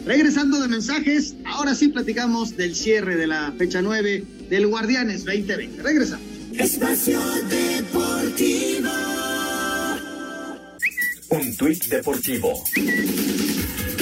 [0.05, 5.81] regresando de mensajes, ahora sí platicamos del cierre de la fecha 9 del Guardianes 2020.
[5.81, 6.25] Regresamos.
[6.53, 8.89] Espacio Deportivo.
[11.33, 12.63] Un tuit deportivo.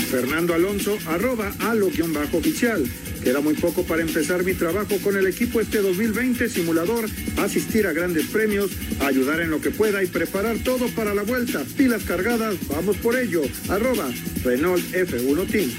[0.09, 2.83] Fernando Alonso, arroba a lo bajo oficial.
[3.23, 7.05] Queda muy poco para empezar mi trabajo con el equipo este 2020 simulador,
[7.37, 11.63] asistir a grandes premios, ayudar en lo que pueda y preparar todo para la vuelta.
[11.77, 13.43] Pilas cargadas, vamos por ello.
[13.69, 14.09] Arroba
[14.43, 15.71] Renault F1 Team.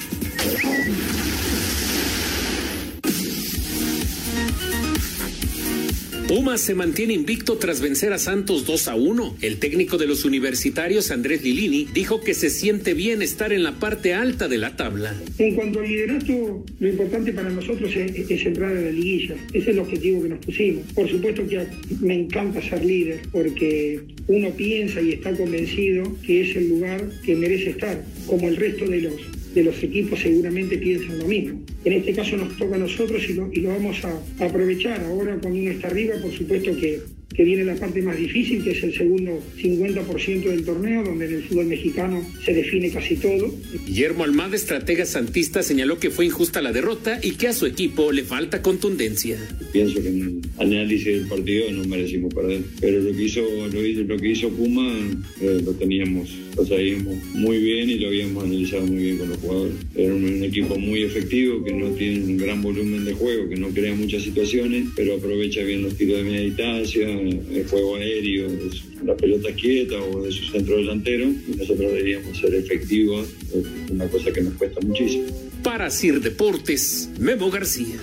[6.32, 9.36] Pumas se mantiene invicto tras vencer a Santos 2 a 1.
[9.42, 13.72] El técnico de los universitarios, Andrés Lilini, dijo que se siente bien estar en la
[13.72, 15.14] parte alta de la tabla.
[15.36, 19.34] En cuanto al liderato, lo importante para nosotros es, entrar a la liguilla.
[19.48, 20.86] Ese es el objetivo que nos pusimos.
[20.94, 21.66] Por supuesto que
[22.00, 27.36] me encanta ser líder porque uno piensa y está convencido que es el lugar que
[27.36, 31.60] merece estar, como el resto de los de los equipos seguramente piensan lo mismo.
[31.84, 35.00] En este caso nos toca a nosotros y lo, y lo vamos a, aprovechar.
[35.04, 37.00] Ahora cuando uno está arriba, por supuesto que
[37.34, 41.34] que viene la parte más difícil, que es el segundo 50% del torneo, donde en
[41.34, 43.54] el fútbol mexicano se define casi todo.
[43.86, 48.12] Guillermo Almada, estratega santista, señaló que fue injusta la derrota y que a su equipo
[48.12, 49.38] le falta contundencia.
[49.72, 54.16] Pienso que en el análisis del partido no merecimos perder, pero lo que hizo, lo,
[54.16, 54.92] que hizo Puma
[55.40, 59.38] eh, lo teníamos, lo sabíamos muy bien y lo habíamos analizado muy bien con los
[59.38, 59.74] jugadores.
[59.94, 63.68] Era un, equipo muy efectivo, que no tiene un gran volumen de juego, que no
[63.68, 68.70] crea muchas situaciones, pero aprovecha bien los tiros de media distancia, el juego aéreo, de
[69.04, 74.08] la pelota quieta o de su centro delantero, y nosotros deberíamos ser efectivos, es una
[74.08, 75.24] cosa que nos cuesta muchísimo.
[75.62, 77.96] Para Sir Deportes, Memo García.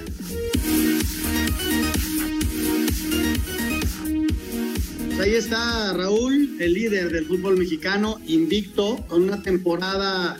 [5.19, 10.37] Ahí está Raúl, el líder del fútbol mexicano, invicto, con una temporada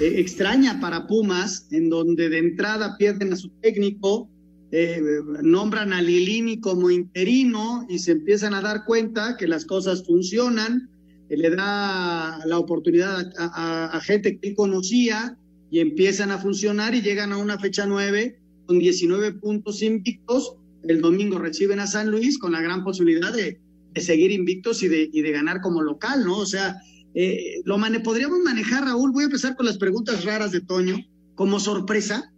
[0.00, 4.30] eh, extraña para Pumas, en donde de entrada pierden a su técnico,
[4.74, 5.02] eh,
[5.42, 10.88] nombran a Lilini como interino y se empiezan a dar cuenta que las cosas funcionan,
[11.28, 15.36] eh, le da la oportunidad a, gente que él conocía
[15.70, 20.56] y empiezan a funcionar y llegan a una fecha nueve con 19 puntos invictos.
[20.84, 23.60] El domingo reciben a San Luis con la gran posibilidad de,
[23.96, 26.38] seguir invictos y de, y de, ganar como local, ¿no?
[26.38, 26.80] O sea,
[27.14, 29.12] eh, lo podríamos manejar, Raúl.
[29.12, 30.96] Voy a empezar con las preguntas raras de Toño.
[31.34, 32.31] Como sorpresa,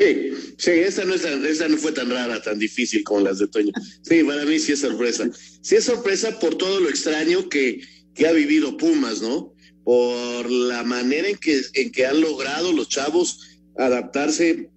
[0.00, 3.70] Sí, sí, esa no, esa no fue tan rara, tan difícil como las de Toño.
[4.00, 5.30] Sí, para mí sí es sorpresa.
[5.60, 7.82] Sí es sorpresa por todo lo extraño que,
[8.14, 9.52] que ha vivido Pumas, ¿no?
[9.84, 14.70] Por la manera en que, en que han logrado los chavos adaptarse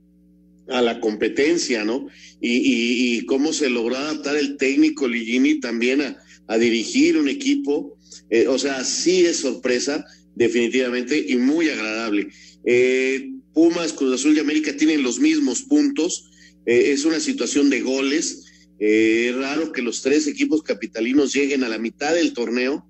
[0.67, 2.07] a la competencia, ¿no?
[2.41, 7.97] Y, y, cómo se logró adaptar el técnico Ligini también a, a dirigir un equipo.
[8.29, 10.05] Eh, o sea, sí es sorpresa,
[10.35, 12.27] definitivamente, y muy agradable.
[12.65, 16.29] Eh, Pumas, Cruz Azul y América tienen los mismos puntos.
[16.65, 18.45] Eh, es una situación de goles.
[18.79, 22.85] Eh, es raro que los tres equipos capitalinos lleguen a la mitad del torneo.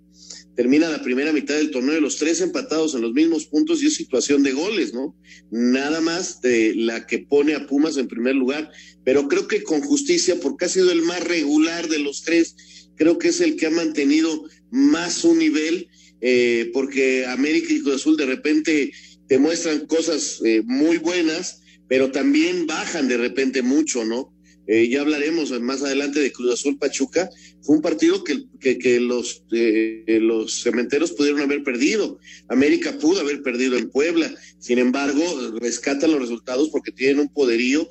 [0.56, 3.88] Termina la primera mitad del torneo de los tres empatados en los mismos puntos y
[3.88, 5.16] es situación de goles, ¿no?
[5.50, 8.72] Nada más de la que pone a Pumas en primer lugar,
[9.04, 12.56] pero creo que con justicia, porque ha sido el más regular de los tres,
[12.96, 15.88] creo que es el que ha mantenido más su nivel,
[16.22, 18.92] eh, porque América y Cruz Azul de repente
[19.34, 24.32] demuestran cosas eh, muy buenas, pero también bajan de repente mucho, ¿no?
[24.68, 27.30] Eh, ya hablaremos más adelante de Cruz Azul Pachuca.
[27.64, 32.20] Fue un partido que, que, los, eh, los cementeros pudieron haber perdido.
[32.48, 34.34] América pudo haber perdido en Puebla.
[34.60, 35.24] Sin embargo,
[35.60, 37.88] rescatan los resultados porque tienen un poderío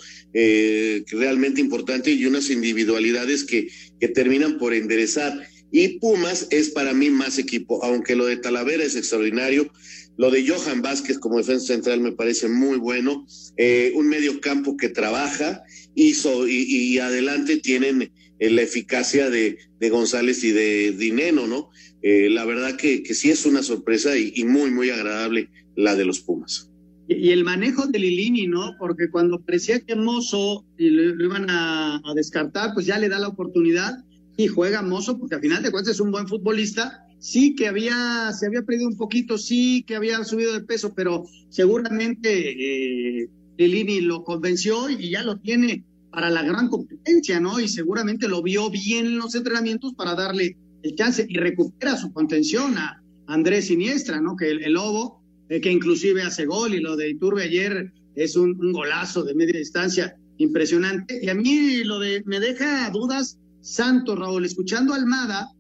[1.11, 3.69] realmente importante y unas individualidades que,
[4.01, 5.47] que terminan por enderezar.
[5.73, 9.71] Y Pumas es para mí más equipo, aunque lo de Talavera es extraordinario.
[10.19, 13.27] Lo de Johan Vázquez como defensa central me parece muy bueno.
[13.57, 15.63] Eh, un medio campo que trabaja
[15.95, 19.59] hizo, y, adelante tienen eh, la eficacia de,
[19.91, 21.71] González y de Dineno, ¿no?
[22.03, 26.21] Eh, la verdad que, sí es una sorpresa y, muy, muy agradable la de los
[26.21, 26.71] Pumas.
[27.09, 28.77] Y, el manejo de Lilini, ¿no?
[28.79, 33.29] Porque cuando parecía que Mozo lo, iban a, a, descartar, pues ya le da la
[33.29, 34.05] oportunidad
[34.37, 38.33] y juega Mozo, porque al final de cuentas es un buen futbolista sí que había,
[38.33, 44.01] se había perdido un poquito, sí que había subido de peso, pero seguramente eh, Lilini
[44.01, 47.61] lo convenció y ya lo tiene para la gran competencia, ¿no?
[47.61, 52.13] Y seguramente lo vio bien en los entrenamientos para darle el chance y recupera su
[52.13, 54.35] contención a Andrés Siniestra, ¿no?
[54.35, 58.59] Que el, Lobo eh, que inclusive hace gol y lo de Iturbe ayer es un,
[58.73, 61.21] golazo de media distancia impresionante.
[61.23, 65.53] Y a mí lo de me deja dudas Santos, Raúl, escuchando Almada,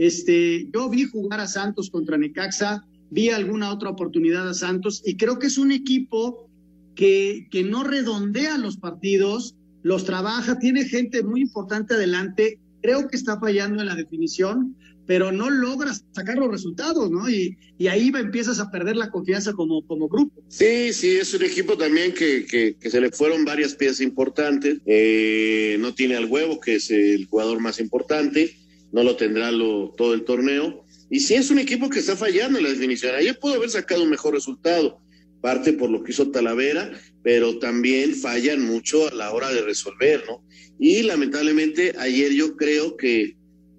[0.00, 5.18] este, yo vi jugar a Santos contra Necaxa, vi alguna otra oportunidad a Santos y
[5.18, 6.48] creo que es un equipo
[6.94, 13.16] que, que no redondea los partidos, los trabaja, tiene gente muy importante adelante, creo que
[13.18, 14.74] está fallando en la definición,
[15.06, 17.28] pero no logra sacar los resultados, ¿no?
[17.28, 20.42] Y, y ahí empiezas a perder la confianza como, como grupo.
[20.48, 24.78] Sí, sí, es un equipo también que, que, que se le fueron varias piezas importantes.
[24.86, 28.56] Eh, no tiene al huevo, que es el jugador más importante,
[28.92, 30.84] no lo tendrá lo, todo el torneo.
[31.10, 33.14] Y sí es un equipo que está fallando en la definición.
[33.14, 35.00] Ayer pudo haber sacado un mejor resultado,
[35.40, 40.22] parte por lo que hizo Talavera, pero también fallan mucho a la hora de resolver,
[40.28, 40.44] ¿no?
[40.78, 43.36] Y lamentablemente ayer yo creo que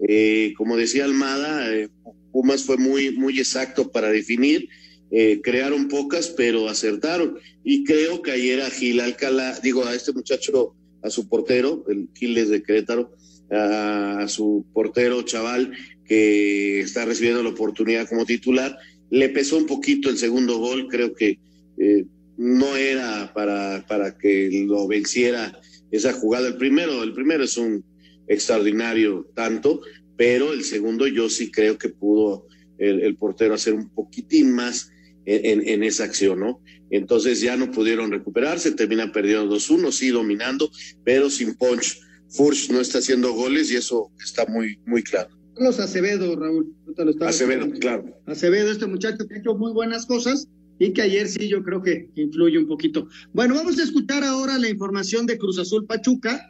[0.08, 1.89] eh, como decía Almada, eh,
[2.32, 4.67] Pumas fue muy, muy exacto para definir.
[5.12, 7.38] Eh, crearon pocas, pero acertaron.
[7.63, 12.08] Y creo que ayer a Gil Alcalá, digo, a este muchacho, a su portero, el
[12.15, 13.12] Giles de Querétaro,
[13.52, 15.74] a, su portero chaval
[16.06, 18.78] que está recibiendo la oportunidad como titular,
[19.10, 20.88] le pesó un poquito el segundo gol.
[20.88, 21.40] Creo que
[21.78, 22.06] eh,
[22.38, 25.60] no era para, para que lo venciera
[25.92, 26.48] esa jugada.
[26.48, 27.84] El primero, el primero es un
[28.28, 29.82] extraordinario tanto,
[30.16, 34.92] pero el segundo yo sí creo que pudo el, el portero hacer un poquitín más
[35.26, 36.62] en, en, en, esa acción, ¿no?
[36.90, 40.72] Entonces ya no pudieron recuperarse, terminan perdiendo 2-1, sí dominando,
[41.04, 42.00] pero sin punch.
[42.32, 45.30] Furch no está haciendo goles y eso está muy, muy claro.
[45.56, 46.74] Carlos Acevedo, Raúl.
[46.98, 48.06] Lo Acevedo, claro.
[48.26, 50.48] Acevedo, este muchacho que ha hecho muy buenas cosas
[50.80, 53.08] y que ayer sí yo creo que influye un poquito.
[53.34, 56.41] Bueno, vamos a escuchar ahora la información de Cruz Azul Pachuca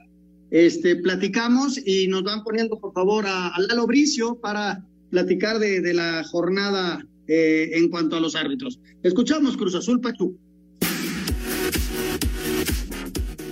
[0.51, 5.81] este, platicamos y nos van poniendo, por favor, a, a Lalo Bricio para platicar de,
[5.81, 8.79] de la jornada eh, en cuanto a los árbitros.
[9.01, 10.37] Escuchamos Cruz Azul Pachuca.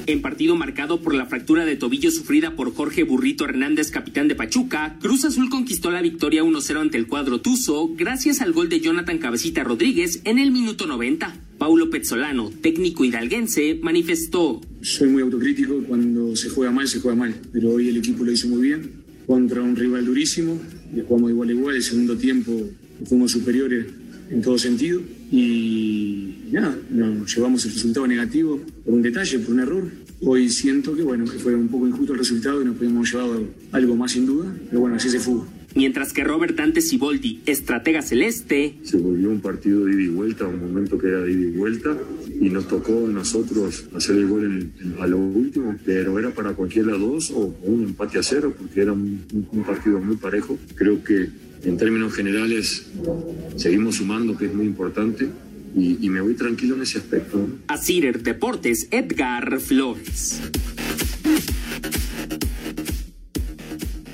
[0.09, 4.33] En partido marcado por la fractura de tobillo sufrida por Jorge Burrito Hernández, capitán de
[4.33, 8.79] Pachuca, Cruz Azul conquistó la victoria 1-0 ante el cuadro Tuzo gracias al gol de
[8.79, 11.35] Jonathan Cabecita Rodríguez en el minuto 90.
[11.59, 14.61] Paulo Pezzolano, técnico hidalguense, manifestó.
[14.81, 18.31] Soy muy autocrítico, cuando se juega mal, se juega mal, pero hoy el equipo lo
[18.31, 20.59] hizo muy bien, contra un rival durísimo,
[20.91, 22.51] le jugamos igual a igual, el segundo tiempo
[23.05, 23.85] fuimos superiores
[24.31, 29.59] en todo sentido y nada, nos llevamos el resultado negativo por un detalle, por un
[29.59, 29.91] error.
[30.21, 33.39] Hoy siento que bueno, que fue un poco injusto el resultado y nos podíamos llevar
[33.71, 35.35] algo más sin duda, pero bueno, así se fue.
[35.75, 40.47] Mientras que Robert Dante Siboldi, estratega celeste, se volvió un partido de ida y vuelta,
[40.47, 41.97] un momento que era de ida y vuelta,
[42.41, 46.31] y nos tocó a nosotros hacer el gol en, en, a lo último, pero era
[46.31, 50.57] para cualquiera dos o un empate a cero, porque era un, un partido muy parejo.
[50.75, 51.29] Creo que
[51.63, 52.87] en términos generales
[53.55, 55.29] seguimos sumando, que es muy importante,
[55.75, 57.47] y, y me voy tranquilo en ese aspecto.
[57.67, 60.41] A Cider Deportes, Edgar Flores.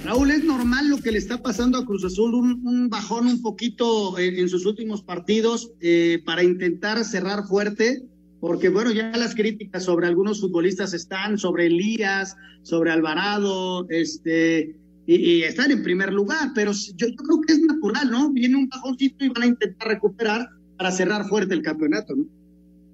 [0.05, 2.35] Raúl, ¿es normal lo que le está pasando a Cruz Azul?
[2.35, 8.03] Un, un bajón un poquito en, en sus últimos partidos eh, para intentar cerrar fuerte,
[8.39, 14.75] porque bueno, ya las críticas sobre algunos futbolistas están, sobre Elías, sobre Alvarado, este,
[15.07, 18.31] y, y están en primer lugar, pero yo, yo, creo que es natural, ¿no?
[18.31, 22.25] Viene un bajoncito y van a intentar recuperar para cerrar fuerte el campeonato, ¿no?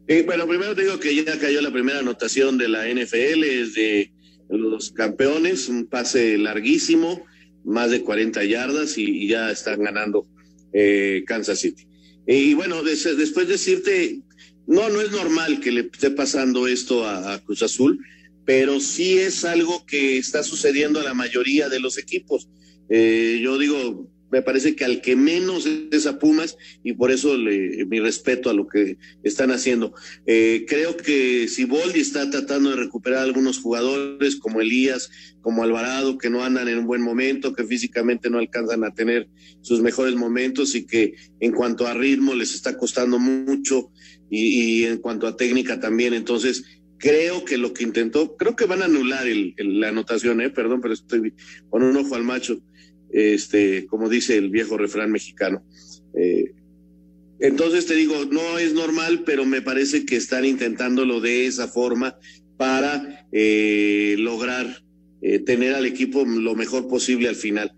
[0.07, 3.73] Eh, bueno, primero te digo que ya cayó la primera anotación de la NFL, es
[3.75, 4.11] de
[4.49, 7.25] los campeones, un pase larguísimo,
[7.63, 10.27] más de 40 yardas y, ya están ganando
[10.73, 11.87] eh, Kansas City.
[12.27, 14.19] Y bueno, des, después decirte,
[14.67, 17.99] no, no es normal que le esté pasando esto a, Cruz Azul,
[18.45, 22.49] pero sí es algo que está sucediendo a la mayoría de los equipos.
[22.89, 27.37] Eh, yo digo, me parece que al que menos es a Pumas y por eso
[27.37, 29.93] le, mi respeto a lo que están haciendo.
[30.25, 35.09] Eh, creo que Siboldi está tratando de recuperar a algunos jugadores como Elías,
[35.41, 39.27] como Alvarado, que no andan en un buen momento, que físicamente no alcanzan a tener
[39.61, 43.91] sus mejores momentos y que en cuanto a ritmo les está costando mucho
[44.29, 46.13] y, y en cuanto a técnica también.
[46.13, 46.63] Entonces,
[47.01, 50.81] creo que lo que intentó, creo que van a anular el, la anotación, eh, perdón,
[50.81, 51.33] pero estoy
[51.69, 52.61] con un ojo al macho
[53.11, 55.63] este, como dice el viejo refrán mexicano.
[56.13, 56.53] Eh,
[57.39, 62.15] entonces te digo, no es normal, pero me parece que están intentándolo de esa forma
[62.57, 64.83] para eh, lograr
[65.21, 67.71] eh, tener al equipo lo mejor posible al final.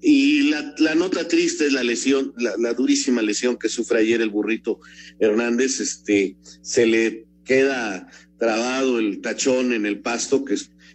[0.00, 4.20] Y la, la, nota triste es la lesión, la, la, durísima lesión que sufre ayer
[4.20, 4.78] el burrito
[5.18, 5.80] Hernández.
[5.80, 8.08] Este, se le queda
[8.38, 10.54] trabado el tachón en el pasto, que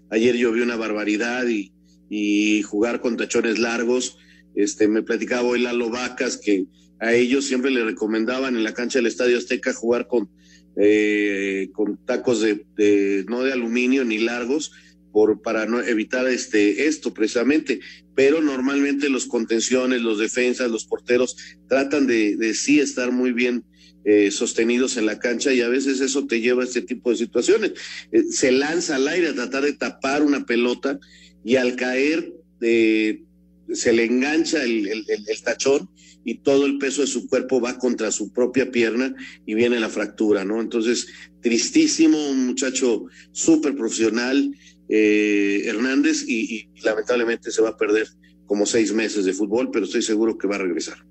[0.10, 1.73] ayer llovió una barbaridad y,
[2.16, 4.20] y jugar con tachones largos
[4.54, 6.66] Este, me platicaba hoy Lalo Vacas que
[7.00, 10.30] a ellos siempre le recomendaban en la cancha del Estadio Azteca jugar con,
[10.78, 14.72] eh, con tacos de, no de aluminio ni largos,
[15.12, 17.80] por, para no evitar este, esto precisamente.
[18.14, 21.36] Pero normalmente los contenciones, los defensas, los porteros
[21.68, 23.66] tratan de, de sí estar muy bien
[24.06, 27.16] eh, sostenidos en la cancha y a veces eso te lleva a este tipo de
[27.16, 27.72] situaciones.
[28.12, 31.00] Eh, se lanza al aire a tratar de tapar una pelota
[31.44, 33.24] y al caer eh,
[33.72, 35.90] se le engancha el, el, tachón
[36.24, 39.16] y todo el peso de su cuerpo va contra su propia pierna
[39.46, 40.62] y viene la fractura, ¿no?
[40.62, 41.08] Entonces,
[41.42, 44.56] tristísimo, un muchacho súper profesional,
[44.88, 48.08] Hernández, y, y lamentablemente se va a perder
[48.46, 51.04] como seis meses de fútbol, pero estoy seguro que va a regresar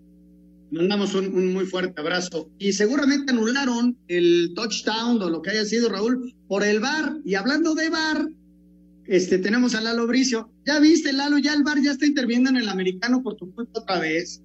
[0.73, 2.51] mandamos un, muy fuerte abrazo.
[2.59, 7.19] Y seguramente anularon el touchdown o lo que haya sido, Raúl, por el bar.
[7.25, 8.29] Y hablando de bar,
[9.07, 10.51] este, tenemos a Lalo Bricio.
[10.65, 13.81] Ya viste, Lalo, ya el bar ya está interviniendo en el americano por tu culpa
[13.81, 14.43] otra vez.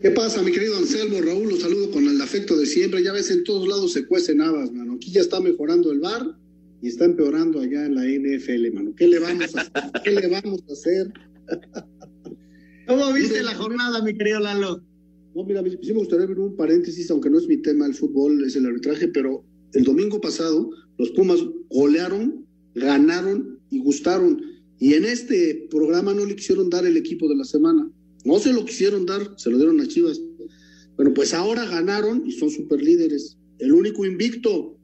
[0.00, 1.20] ¿Qué pasa, mi querido Anselmo?
[1.20, 3.02] Raúl, los saludo con el afecto de siempre.
[3.02, 4.94] Ya ves, en todos lados se cuecen habas, mano.
[4.94, 6.36] Aquí ya está mejorando el bar
[6.82, 8.94] y está empeorando allá en la NFL, mano.
[8.94, 11.12] ¿Qué le vamos a, ¿qué le vamos a hacer?
[12.86, 14.82] ¿Cómo viste la jornada, mi querido Lalo?
[15.34, 18.44] No, mira, sí me gustaría abrir un paréntesis, aunque no es mi tema el fútbol,
[18.44, 22.45] es el arbitraje, pero el domingo pasado los Pumas golearon,
[22.76, 24.42] ganaron y gustaron.
[24.78, 27.90] Y en este programa no le quisieron dar el equipo de la semana.
[28.24, 30.20] No se lo quisieron dar, se lo dieron a Chivas.
[30.96, 33.38] Bueno, pues ahora ganaron y son super líderes.
[33.58, 34.75] El único invicto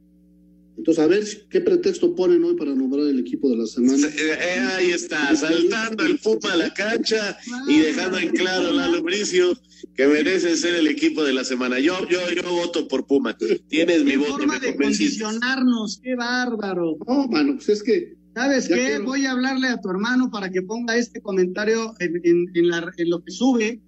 [0.77, 4.07] entonces, a ver qué pretexto ponen hoy para nombrar el equipo de la semana.
[4.09, 7.37] Eh, eh, ahí está, saltando el Puma a la cancha
[7.69, 9.53] y dejando en claro la Bricio
[9.95, 11.79] que merece ser el equipo de la semana.
[11.79, 13.37] Yo, yo, yo voto por Puma.
[13.69, 16.97] Tienes mi voto, forma de condicionarnos, qué bárbaro.
[17.07, 18.15] No, mano, pues es que.
[18.35, 18.99] ¿Sabes qué?
[18.99, 23.11] Voy a hablarle a tu hermano para que ponga este comentario en, en, la, en
[23.11, 23.79] lo que sube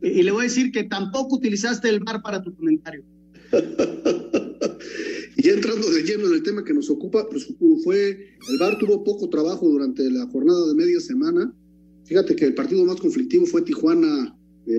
[0.00, 3.04] y le voy a decir que tampoco utilizaste el bar para tu comentario.
[5.42, 8.10] Y ya entrando de lleno en el tema que nos ocupa, pues fue,
[8.48, 11.52] el VAR tuvo poco trabajo durante la jornada de media semana.
[12.04, 14.38] Fíjate que el partido más conflictivo fue Tijuana.
[14.68, 14.78] Eh,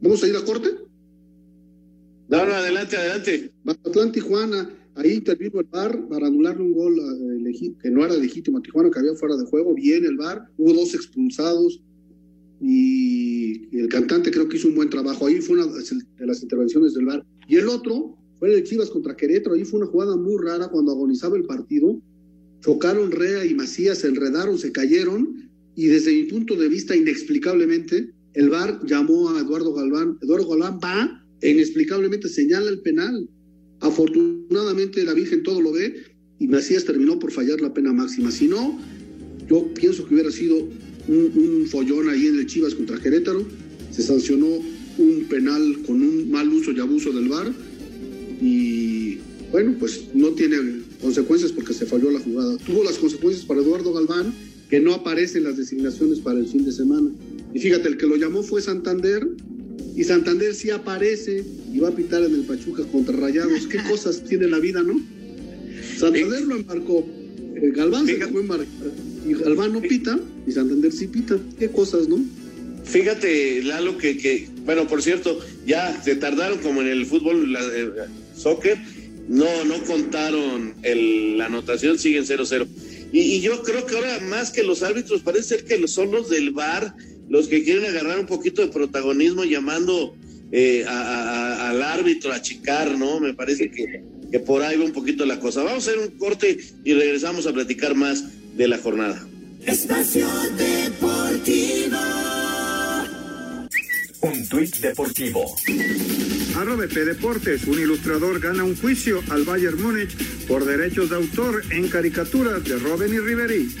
[0.00, 0.68] ¿Vamos a ir a corte?
[2.28, 3.50] No, no, adelante, adelante.
[3.64, 6.94] Mazatlán, Tijuana, ahí intervino el VAR para anularle un gol
[7.82, 9.74] que no era legítimo a Tijuana, que había fuera de juego.
[9.74, 11.82] Bien el VAR, hubo dos expulsados
[12.60, 15.26] y el cantante creo que hizo un buen trabajo.
[15.26, 17.26] Ahí fue una de las intervenciones del VAR.
[17.48, 19.54] Y el otro fue el Chivas contra Querétaro.
[19.54, 21.98] Ahí fue una jugada muy rara cuando agonizaba el partido.
[22.60, 25.48] Chocaron Rea y Macías, se enredaron, se cayeron.
[25.74, 30.18] Y desde mi punto de vista, inexplicablemente, el VAR llamó a Eduardo Galván.
[30.20, 33.26] Eduardo Galván va e inexplicablemente señala el penal.
[33.80, 35.94] Afortunadamente la Virgen todo lo ve
[36.38, 38.30] y Macías terminó por fallar la pena máxima.
[38.30, 38.78] Si no,
[39.48, 40.56] yo pienso que hubiera sido
[41.08, 43.42] un, un follón ahí en el Chivas contra Querétaro.
[43.90, 44.48] Se sancionó
[44.98, 47.50] un penal con un mal uso y abuso del VAR
[48.40, 49.18] y
[49.50, 50.56] bueno, pues no tiene
[51.00, 52.56] consecuencias porque se falló la jugada.
[52.58, 54.34] Tuvo las consecuencias para Eduardo Galván,
[54.68, 57.10] que no aparece en las designaciones para el fin de semana.
[57.52, 59.24] Y fíjate, el que lo llamó fue Santander,
[59.94, 63.68] y Santander sí aparece y va a pitar en el Pachuca contra Rayados.
[63.68, 65.00] ¿Qué cosas tiene la vida, no?
[65.98, 67.06] Santander lo embarcó,
[67.54, 68.42] eh, Galván se fue
[69.28, 71.38] y Galván no pita, y Santander sí pita.
[71.58, 72.18] ¿Qué cosas, no?
[72.84, 77.60] Fíjate, Lalo, que, que, bueno, por cierto, ya se tardaron como en el fútbol, la,
[77.60, 77.90] eh,
[78.36, 78.78] soccer,
[79.28, 82.66] no, no contaron el, la anotación, siguen 0-0.
[83.12, 86.50] Y, yo creo que ahora más que los árbitros, parece ser que son los del
[86.50, 86.94] VAR
[87.28, 90.14] los que quieren agarrar un poquito de protagonismo llamando
[90.52, 93.18] eh, al árbitro a chicar, ¿no?
[93.20, 95.62] Me parece que, que por ahí va un poquito la cosa.
[95.62, 98.24] Vamos a hacer un corte y regresamos a platicar más
[98.56, 99.26] de la jornada.
[99.64, 100.26] Espacio
[100.56, 101.98] Deportivo.
[104.20, 105.54] Un tuit deportivo.
[106.56, 111.88] Arroba Deportes, un ilustrador gana un juicio al Bayern Múnich por derechos de autor en
[111.88, 113.76] caricaturas de Robin y Riveri.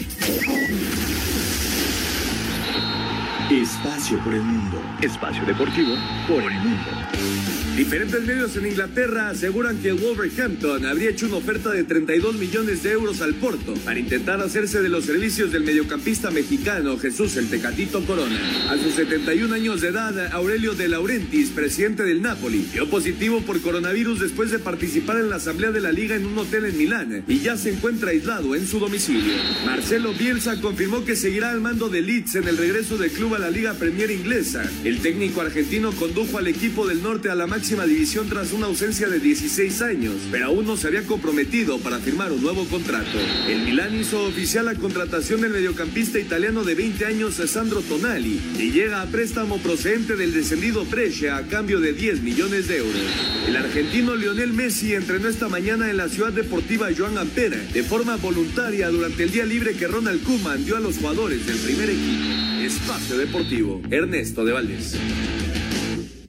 [3.50, 4.82] Espacio por el mundo.
[5.02, 5.94] Espacio deportivo
[6.26, 7.63] por el mundo.
[7.76, 12.92] Diferentes medios en Inglaterra aseguran que Wolverhampton habría hecho una oferta de 32 millones de
[12.92, 18.06] euros al Porto para intentar hacerse de los servicios del mediocampista mexicano Jesús el Tecatito
[18.06, 18.38] Corona.
[18.70, 23.60] A sus 71 años de edad, Aurelio de Laurentiis, presidente del Napoli, dio positivo por
[23.60, 27.24] coronavirus después de participar en la asamblea de la liga en un hotel en Milán
[27.26, 29.34] y ya se encuentra aislado en su domicilio.
[29.66, 33.40] Marcelo Bielsa confirmó que seguirá al mando de Leeds en el regreso del club a
[33.40, 34.62] la Liga Premier inglesa.
[34.84, 39.08] El técnico argentino condujo al equipo del norte a la máxima división tras una ausencia
[39.08, 43.18] de 16 años, pero aún no se había comprometido para firmar un nuevo contrato.
[43.48, 48.70] El Milán hizo oficial la contratación del mediocampista italiano de 20 años Sandro Tonali y
[48.70, 53.02] llega a préstamo procedente del descendido Brescia a cambio de 10 millones de euros.
[53.48, 58.16] El argentino Lionel Messi entrenó esta mañana en la ciudad deportiva Joan Ampera de forma
[58.16, 62.24] voluntaria durante el día libre que Ronald Koeman dio a los jugadores del primer equipo.
[62.60, 64.98] Espacio Deportivo, Ernesto de Valdés.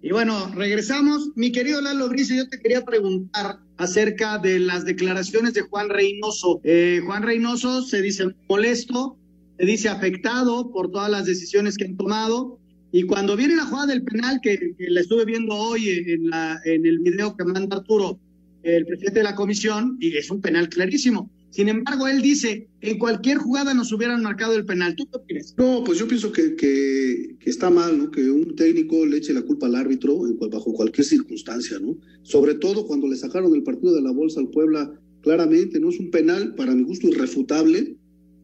[0.06, 1.30] Y bueno, regresamos.
[1.34, 6.62] Mi querido Lalo Brice, yo te quería preguntar acerca de las declaraciones de Juan Reynoso.
[6.64, 9.18] Eh, Juan Reynoso se dice molesto,
[9.58, 12.60] se dice afectado por todas las decisiones que han tomado.
[12.91, 16.30] Y cuando viene la jugada del penal, que, que la estuve viendo hoy en,
[16.66, 18.20] en el video que manda Arturo,
[18.62, 21.32] el presidente de la comisión, y es un penal clarísimo.
[21.56, 24.93] Sin embargo, él dice, en cualquier jugada nos hubieran marcado el penal.
[24.97, 25.56] ¿Tú qué opinas?
[25.58, 28.12] No, pues yo pienso que, que, está mal, ¿no?
[28.12, 30.20] Que un técnico le eche la culpa al árbitro
[30.51, 31.97] bajo cualquier circunstancia, ¿no?
[32.24, 35.91] Sobre todo cuando le sacaron el partido de la bolsa al Puebla, claramente, ¿no?
[35.91, 37.95] Es un penal, para mi gusto, irrefutable.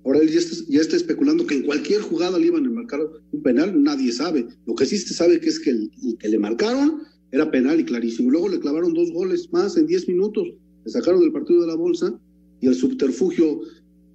[0.05, 3.01] Ahora él ya está, especulando que en cualquier jugada le iban a marcar
[3.34, 4.47] un penal, nadie sabe.
[4.66, 7.01] Lo que sí se sabe que es que el, que le marcaron
[7.34, 8.32] era penal y clarísimo.
[8.32, 10.47] Luego le clavaron dos goles más en 10 minutos,
[10.86, 12.18] le sacaron el partido de la bolsa
[12.62, 13.62] y el subterfugio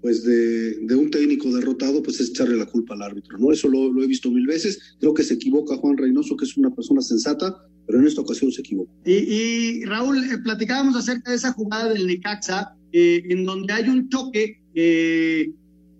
[0.00, 3.50] pues de, de, un técnico derrotado pues es echarle la culpa al árbitro, ¿no?
[3.50, 6.72] Eso lo, he visto mil veces, creo que se equivoca Juan Reynoso, que es una
[6.72, 8.92] persona sensata, pero en esta ocasión se equivoca.
[9.04, 14.08] Y, Raúl, eh, platicábamos acerca de esa jugada del Necaxa, eh, en donde hay un
[14.08, 15.50] choque eh,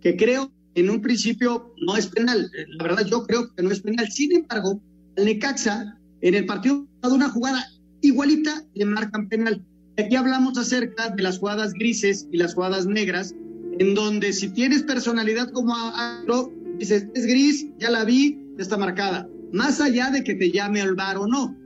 [0.00, 3.80] que creo en un principio no es penal, la verdad yo creo que no es
[3.80, 4.80] penal, sin embargo,
[5.16, 7.64] el Necaxa en el partido de una jugada
[8.02, 9.64] igualita le marcan penal.
[9.98, 13.34] Aquí hablamos acerca de las jugadas grises y las jugadas negras,
[13.78, 19.26] en donde si tienes personalidad como Agro, dices, es gris, ya la vi, está marcada.
[19.52, 21.56] Más allá de que te llame al bar o no.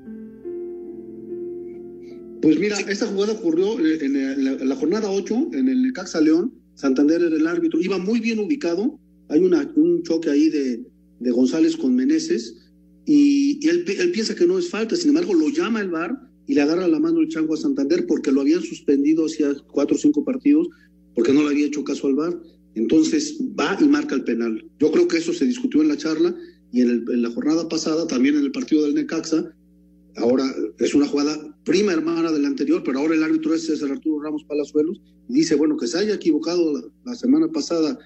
[2.40, 4.12] Pues mira, esta jugada ocurrió en
[4.44, 6.54] la, en la jornada 8, en el Caxa León.
[6.74, 8.98] Santander era el árbitro, iba muy bien ubicado.
[9.28, 10.84] Hay un choque ahí de,
[11.18, 12.56] de González con Meneses
[13.06, 16.29] y, y él, él, piensa que no es falta, sin embargo lo llama el VAR
[16.50, 19.94] y le agarra la mano el chango a Santander porque lo habían suspendido hacía cuatro
[19.94, 20.68] o cinco partidos
[21.14, 22.42] porque no le había hecho caso al VAR.
[22.74, 24.68] Entonces va y marca el penal.
[24.80, 26.34] Yo creo que eso se discutió en la charla
[26.72, 29.54] y en, el, en la jornada pasada, también en el partido del Necaxa.
[30.16, 30.44] Ahora
[30.80, 34.20] es una jugada prima hermana de la anterior, pero ahora el árbitro es César Arturo
[34.20, 37.96] Ramos Palazuelos y dice, bueno, que se haya equivocado la, la semana pasada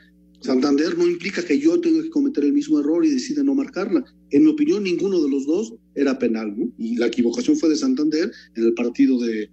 [0.45, 4.05] Santander no implica que yo tenga que cometer el mismo error y decide no marcarla.
[4.35, 6.69] En mi opinión, ninguno de los dos era penal, ¿no?
[6.77, 9.49] Y la equivocación fue de Santander en el partido de,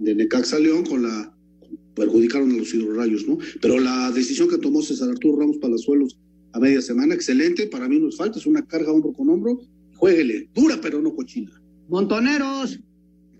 [0.00, 1.32] de Necaxa León con la
[1.94, 3.38] perjudicaron a los hidrorrayos, ¿no?
[3.62, 6.18] Pero la decisión que tomó César Arturo Ramos Palazuelos
[6.50, 9.60] a media semana, excelente, para mí no es falta, es una carga hombro con hombro,
[9.94, 11.52] jueguele, dura pero no cochina.
[11.88, 12.80] Montoneros.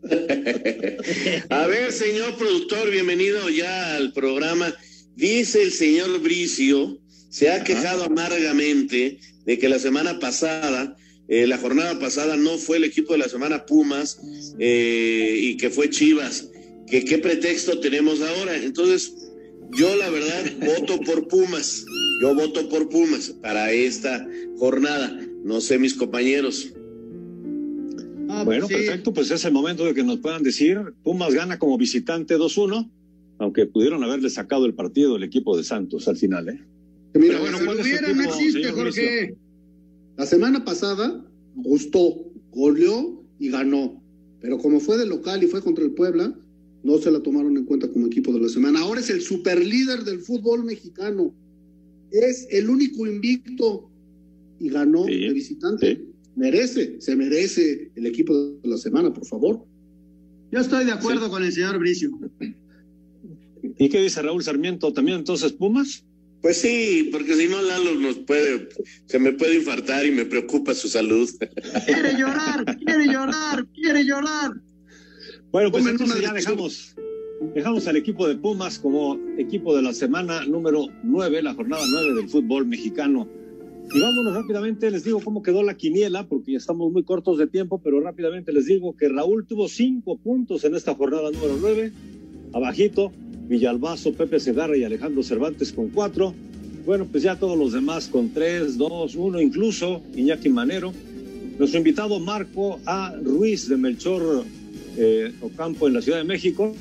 [1.48, 4.72] a ver, señor productor, bienvenido ya al programa.
[5.16, 10.96] Dice el señor Bricio, se ha quejado amargamente de que la semana pasada,
[11.28, 14.20] eh, la jornada pasada no fue el equipo de la semana Pumas
[14.58, 16.50] eh, y que fue Chivas.
[16.86, 18.56] Que qué pretexto tenemos ahora.
[18.56, 19.14] Entonces,
[19.72, 21.84] yo la verdad voto por Pumas.
[22.20, 24.26] Yo voto por Pumas para esta
[24.58, 25.18] jornada.
[25.44, 26.72] No sé mis compañeros.
[28.28, 28.74] Ah, bueno, sí.
[28.74, 32.90] perfecto, pues es el momento de que nos puedan decir, Pumas gana como visitante 2-1
[33.38, 36.60] aunque pudieron haberle sacado el partido del equipo de Santos al final, ¿eh?
[37.14, 39.36] Mira, Pero bueno, ¿cuál es hubiera, no existe, Jorge.
[40.16, 44.02] La semana pasada gustó, goleó y ganó.
[44.40, 46.36] Pero como fue de local y fue contra el Puebla,
[46.82, 48.80] no se la tomaron en cuenta como equipo de la semana.
[48.80, 51.34] Ahora es el superlíder del fútbol mexicano.
[52.10, 53.90] Es el único invicto
[54.60, 55.96] y ganó sí, de visitante.
[55.96, 56.08] Sí.
[56.36, 59.64] Merece, se merece el equipo de la semana, por favor.
[60.50, 61.30] Yo estoy de acuerdo sí.
[61.30, 62.10] con el señor Bricio.
[63.78, 64.92] ¿Y qué dice Raúl Sarmiento?
[64.92, 66.04] ¿También entonces Pumas?
[66.44, 68.68] Pues sí, porque si no Lalo nos puede,
[69.06, 71.26] se me puede infartar y me preocupa su salud.
[71.86, 74.52] Quiere llorar, quiere llorar, quiere llorar.
[75.50, 76.94] Bueno, pues entonces ya dejamos,
[77.54, 82.12] dejamos al equipo de Pumas como equipo de la semana número 9, la jornada 9
[82.12, 83.26] del fútbol mexicano.
[83.94, 87.46] Y vámonos rápidamente, les digo cómo quedó la quiniela, porque ya estamos muy cortos de
[87.46, 91.90] tiempo, pero rápidamente les digo que Raúl tuvo cinco puntos en esta jornada número 9,
[92.52, 93.12] abajito,
[93.48, 96.34] Villalbazo, Pepe Segarra y Alejandro Cervantes con cuatro.
[96.86, 100.92] Bueno, pues ya todos los demás con tres, dos, uno, incluso Iñaki Manero.
[101.58, 103.14] Nuestro invitado Marco A.
[103.22, 104.44] Ruiz de Melchor
[104.96, 106.74] eh, Ocampo en la Ciudad de México.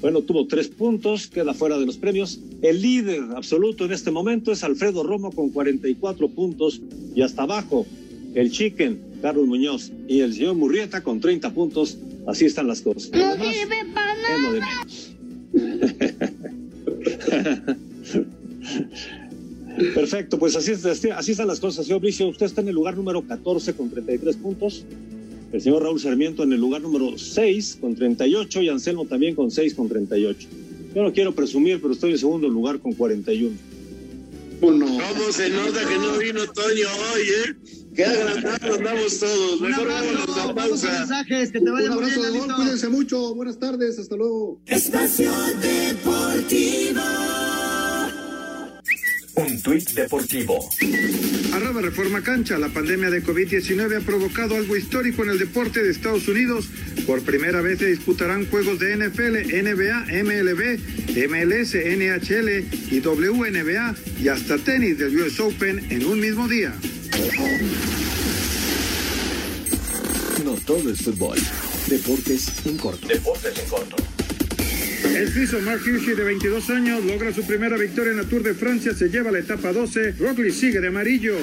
[0.00, 2.40] Bueno, tuvo tres puntos, queda fuera de los premios.
[2.60, 6.80] El líder absoluto en este momento es Alfredo Romo con 44 puntos
[7.14, 7.86] y hasta abajo
[8.34, 11.98] el Chicken, Carlos Muñoz y el señor Murrieta con 30 puntos.
[12.26, 13.10] Así están las cosas.
[13.12, 14.86] No sirve para nada.
[19.94, 20.72] Perfecto, pues así,
[21.10, 21.86] así están las cosas.
[21.86, 24.84] Señor Bricio, usted está en el lugar número 14 con 33 puntos.
[25.52, 29.50] El señor Raúl Sarmiento en el lugar número 6 con 38 y Anselmo también con
[29.50, 30.48] 6 con 38.
[30.94, 33.54] Yo no quiero presumir, pero estoy en segundo lugar con 41.
[34.62, 37.56] ¿Cómo se nota que no vino Toño hoy, eh?
[37.96, 39.60] Qué agrandados andamos todos.
[39.60, 40.98] Mejor vámonos a pausa.
[41.00, 43.34] Mensajes, que te vaya Un abrazo de gol, cuídense mucho.
[43.34, 44.60] Buenas tardes, hasta luego.
[44.66, 47.00] Espacio Deportivo.
[49.34, 50.68] Un tuit deportivo.
[51.54, 52.58] Arroba Reforma Cancha.
[52.58, 56.68] La pandemia de COVID-19 ha provocado algo histórico en el deporte de Estados Unidos.
[57.06, 60.78] Por primera vez se disputarán juegos de NFL, NBA, MLB,
[61.28, 62.48] MLS, NHL
[62.90, 66.72] y WNBA y hasta tenis del US Open en un mismo día.
[70.44, 71.38] No todo es fútbol.
[71.88, 73.08] Deportes en corto.
[73.08, 74.11] Deportes en corto.
[75.04, 78.54] El suizo Mark Hirschi, de 22 años, logra su primera victoria en la Tour de
[78.54, 80.12] Francia, se lleva la etapa 12.
[80.18, 81.36] Roglic sigue de amarillo.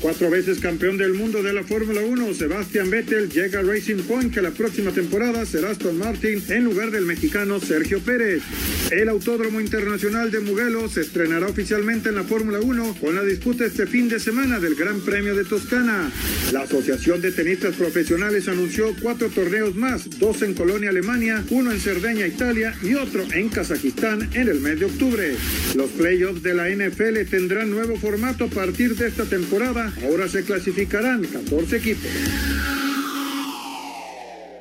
[0.00, 4.34] Cuatro veces campeón del mundo de la Fórmula 1, Sebastian Vettel llega a Racing Point,
[4.34, 8.42] que la próxima temporada será Aston Martin en lugar del mexicano Sergio Pérez.
[8.90, 13.64] El Autódromo Internacional de Mugello se estrenará oficialmente en la Fórmula 1 con la disputa
[13.64, 16.10] este fin de semana del Gran Premio de Toscana.
[16.52, 21.80] La Asociación de Tenistas Profesionales anunció cuatro torneos más, dos en Colonia, Alemania, uno en
[21.80, 25.36] Cerdeña, Italia y otro en Kazajistán en el mes de octubre.
[25.74, 29.92] Los playoffs de la NFL tendrán nuevo formato a partir de esta temporada.
[30.04, 32.10] Ahora se clasificarán 14 equipos.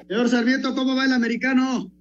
[0.07, 1.91] Señor Sarmiento, ¿cómo va el americano?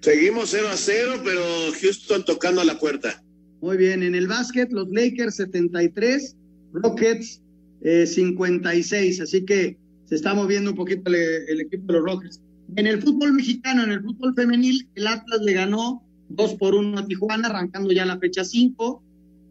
[0.00, 1.42] Seguimos 0 a 0, pero
[1.80, 3.22] Houston tocando a la puerta.
[3.60, 6.36] Muy bien, en el básquet, los Lakers 73,
[6.72, 7.40] Rockets
[7.82, 12.40] eh, 56, así que se está moviendo un poquito el, el equipo de los Rockets.
[12.76, 16.98] En el fútbol mexicano, en el fútbol femenil, el Atlas le ganó 2 por 1
[16.98, 19.02] a Tijuana, arrancando ya la fecha 5.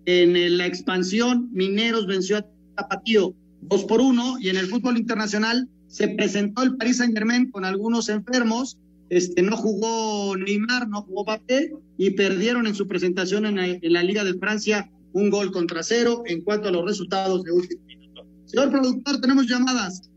[0.05, 2.45] En la expansión, Mineros venció a
[2.75, 4.37] Tapatío 2 por 1.
[4.39, 8.77] Y en el fútbol internacional se presentó el Paris Saint Germain con algunos enfermos.
[9.09, 13.93] Este, no jugó Neymar, no jugó Mbappé y perdieron en su presentación en la, en
[13.93, 17.81] la Liga de Francia un gol contra cero en cuanto a los resultados de último
[17.85, 18.25] minuto.
[18.45, 20.09] Señor productor, tenemos llamadas.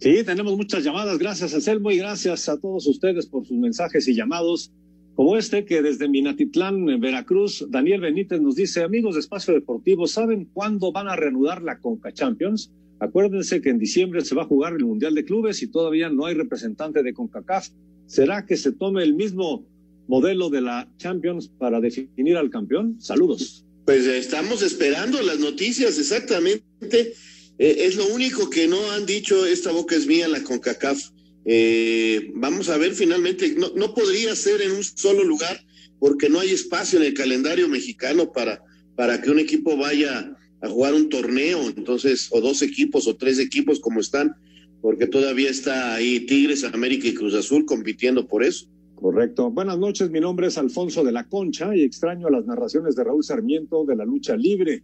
[0.00, 1.18] Sí, tenemos muchas llamadas.
[1.18, 4.72] Gracias, Anselmo, y gracias a todos ustedes por sus mensajes y llamados.
[5.14, 10.06] Como este que desde Minatitlán, en Veracruz, Daniel Benítez nos dice, amigos de Espacio Deportivo,
[10.08, 12.72] ¿saben cuándo van a reanudar la Conca Champions?
[12.98, 16.26] Acuérdense que en diciembre se va a jugar el Mundial de Clubes y todavía no
[16.26, 17.68] hay representante de CONCACAF.
[18.06, 19.64] ¿Será que se tome el mismo
[20.08, 22.96] modelo de la Champions para definir al campeón?
[23.00, 23.64] Saludos.
[23.84, 27.14] Pues estamos esperando las noticias, exactamente.
[27.58, 31.10] Eh, es lo único que no han dicho, esta boca es mía, la CONCACAF.
[31.44, 35.60] Eh, vamos a ver finalmente, no, no podría ser en un solo lugar
[35.98, 38.62] porque no hay espacio en el calendario mexicano para,
[38.96, 43.38] para que un equipo vaya a jugar un torneo, entonces, o dos equipos o tres
[43.38, 44.34] equipos como están,
[44.80, 48.66] porque todavía está ahí Tigres, América y Cruz Azul compitiendo por eso.
[48.94, 49.50] Correcto.
[49.50, 53.24] Buenas noches, mi nombre es Alfonso de la Concha y extraño las narraciones de Raúl
[53.24, 54.82] Sarmiento de la lucha libre,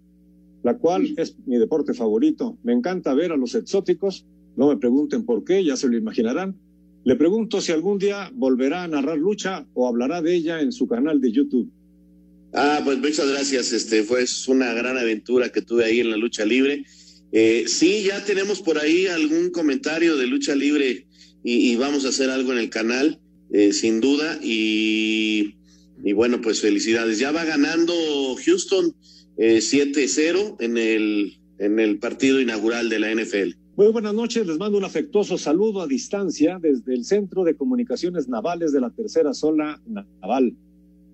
[0.63, 2.59] la cual es mi deporte favorito.
[2.63, 6.57] Me encanta ver a los exóticos, no me pregunten por qué, ya se lo imaginarán.
[7.05, 10.87] Le pregunto si algún día volverá a narrar lucha o hablará de ella en su
[10.87, 11.71] canal de YouTube.
[12.53, 13.73] Ah, pues muchas gracias.
[13.73, 16.85] Este fue una gran aventura que tuve ahí en la lucha libre.
[17.33, 21.07] Eh, sí, ya tenemos por ahí algún comentario de lucha libre
[21.43, 23.19] y, vamos a hacer algo en el canal,
[23.53, 24.39] eh, sin duda.
[24.43, 25.55] Y
[26.15, 27.19] bueno, pues felicidades.
[27.19, 27.95] Ya va ganando
[28.45, 28.95] Houston
[29.41, 33.57] eh, 7-0 en el, en el partido inaugural de la NFL.
[33.75, 38.29] Muy buenas noches, les mando un afectuoso saludo a distancia desde el Centro de Comunicaciones
[38.29, 40.55] Navales de la Tercera Zona Naval,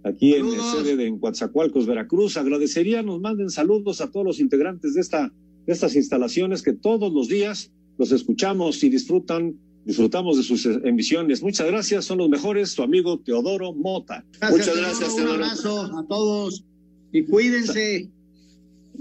[0.03, 2.37] aquí en la sede de en Coatzacoalcos, Veracruz.
[2.37, 5.33] Agradecería nos manden saludos a todos los integrantes de, esta,
[5.65, 9.55] de estas instalaciones que todos los días los escuchamos y disfrutan,
[9.85, 11.45] disfrutamos de sus emisiones.
[11.45, 14.25] Muchas gracias, son los mejores, su amigo Teodoro Mota.
[14.51, 15.15] Muchas gracias.
[15.15, 16.65] Un abrazo a todos
[17.13, 18.11] y cuídense.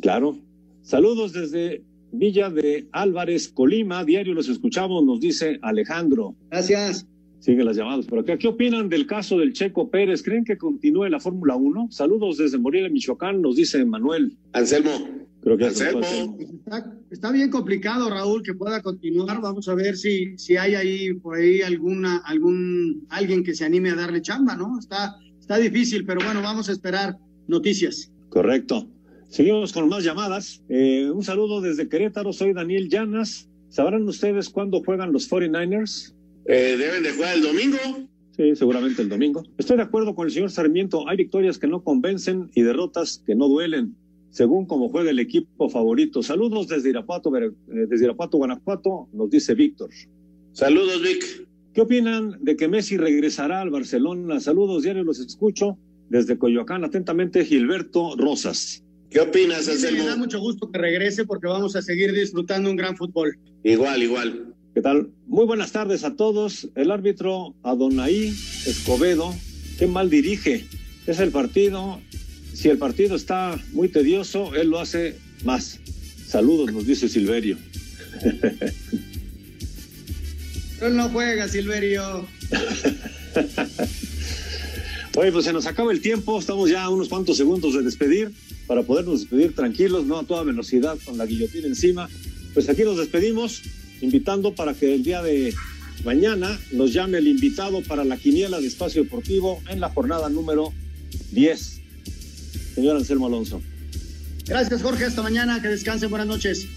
[0.02, 0.38] Claro.
[0.82, 4.04] Saludos desde Villa de Álvarez, Colima.
[4.04, 6.36] Diario los escuchamos, nos dice Alejandro.
[6.50, 7.08] Gracias.
[7.40, 8.38] Siguen las llamadas por acá.
[8.38, 10.24] ¿Qué opinan del caso del Checo Pérez?
[10.24, 11.90] ¿Creen que continúe la Fórmula 1?
[11.92, 14.36] Saludos desde Morelia, Michoacán, nos dice Manuel.
[14.54, 14.90] Anselmo.
[15.42, 16.02] Creo que Anselmo.
[16.40, 19.42] Está, está bien complicado, Raúl, que pueda continuar.
[19.42, 23.92] Vamos a ver si, si hay ahí por ahí alguna, algún, alguien que se anime
[23.92, 24.80] a darle chamba, ¿no?
[24.80, 27.18] Está, está difícil, pero bueno, vamos a esperar
[27.48, 28.12] noticias.
[28.30, 28.90] Correcto.
[29.28, 30.64] Seguimos con más llamadas.
[30.70, 33.50] Eh, un saludo desde Querétaro, soy Daniel Llanas.
[33.70, 36.14] ¿Sabrán ustedes cuándo juegan los 49ers?
[36.46, 37.78] Eh, deben de jugar el domingo.
[38.36, 39.44] Sí, seguramente el domingo.
[39.58, 41.08] Estoy de acuerdo con el señor Sarmiento.
[41.10, 43.96] Hay victorias que no convencen y derrotas que no duelen,
[44.30, 46.22] según cómo juega el equipo favorito.
[46.22, 49.90] Saludos desde Irapuato, eh, desde Irapuato, Guanajuato, nos dice Víctor.
[50.52, 51.48] Saludos, Vic.
[51.74, 54.40] ¿Qué opinan de que Messi regresará al Barcelona?
[54.40, 55.78] Saludos, diario los escucho.
[56.08, 58.85] Desde Coyoacán, atentamente, Gilberto Rosas.
[59.16, 60.04] ¿Qué opinas, Anselmo?
[60.04, 63.40] Me da mucho gusto que regrese porque vamos a seguir disfrutando un gran fútbol.
[63.64, 64.54] Igual, igual.
[64.74, 65.10] ¿Qué tal?
[65.26, 66.68] Muy buenas tardes a todos.
[66.76, 68.34] El árbitro Adonai
[68.66, 69.34] Escobedo,
[69.80, 70.66] qué mal dirige.
[71.08, 72.02] Es el partido.
[72.52, 75.80] Si el partido está muy tedioso, él lo hace más.
[76.28, 77.58] Saludos, nos dice Silverio.
[80.82, 82.28] Él no juega, Silverio.
[85.16, 88.34] Oye, pues se nos acaba el tiempo, estamos ya a unos cuantos segundos de despedir
[88.68, 92.10] para podernos despedir tranquilos, no a toda velocidad con la guillotina encima.
[92.54, 93.62] Pues aquí nos despedimos,
[94.02, 95.54] invitando para que el día de
[96.04, 100.74] mañana nos llame el invitado para la quiniela de espacio deportivo en la jornada número
[101.32, 101.82] 10.
[102.76, 103.62] Señor Anselmo Alonso.
[104.46, 105.06] Gracias, Jorge.
[105.06, 105.62] Hasta mañana.
[105.62, 106.10] Que descansen.
[106.10, 106.68] Buenas noches.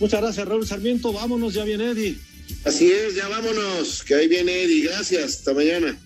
[0.00, 1.12] Muchas gracias, Raúl Sarmiento.
[1.12, 2.16] Vámonos, ya viene Eddie.
[2.64, 4.04] Así es, ya vámonos.
[4.04, 4.84] Que ahí viene Eddie.
[4.84, 5.38] Gracias.
[5.38, 5.98] Hasta mañana.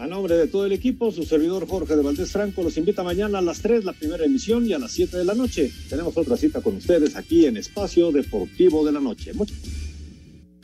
[0.00, 3.36] A nombre de todo el equipo, su servidor Jorge de Valdés Franco los invita mañana
[3.36, 5.70] a las 3, la primera emisión, y a las 7 de la noche.
[5.90, 9.32] Tenemos otra cita con ustedes aquí en Espacio Deportivo de la Noche.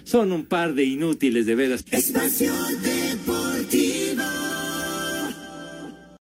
[0.05, 1.85] Son un par de inútiles de veras.
[1.91, 2.51] Espacio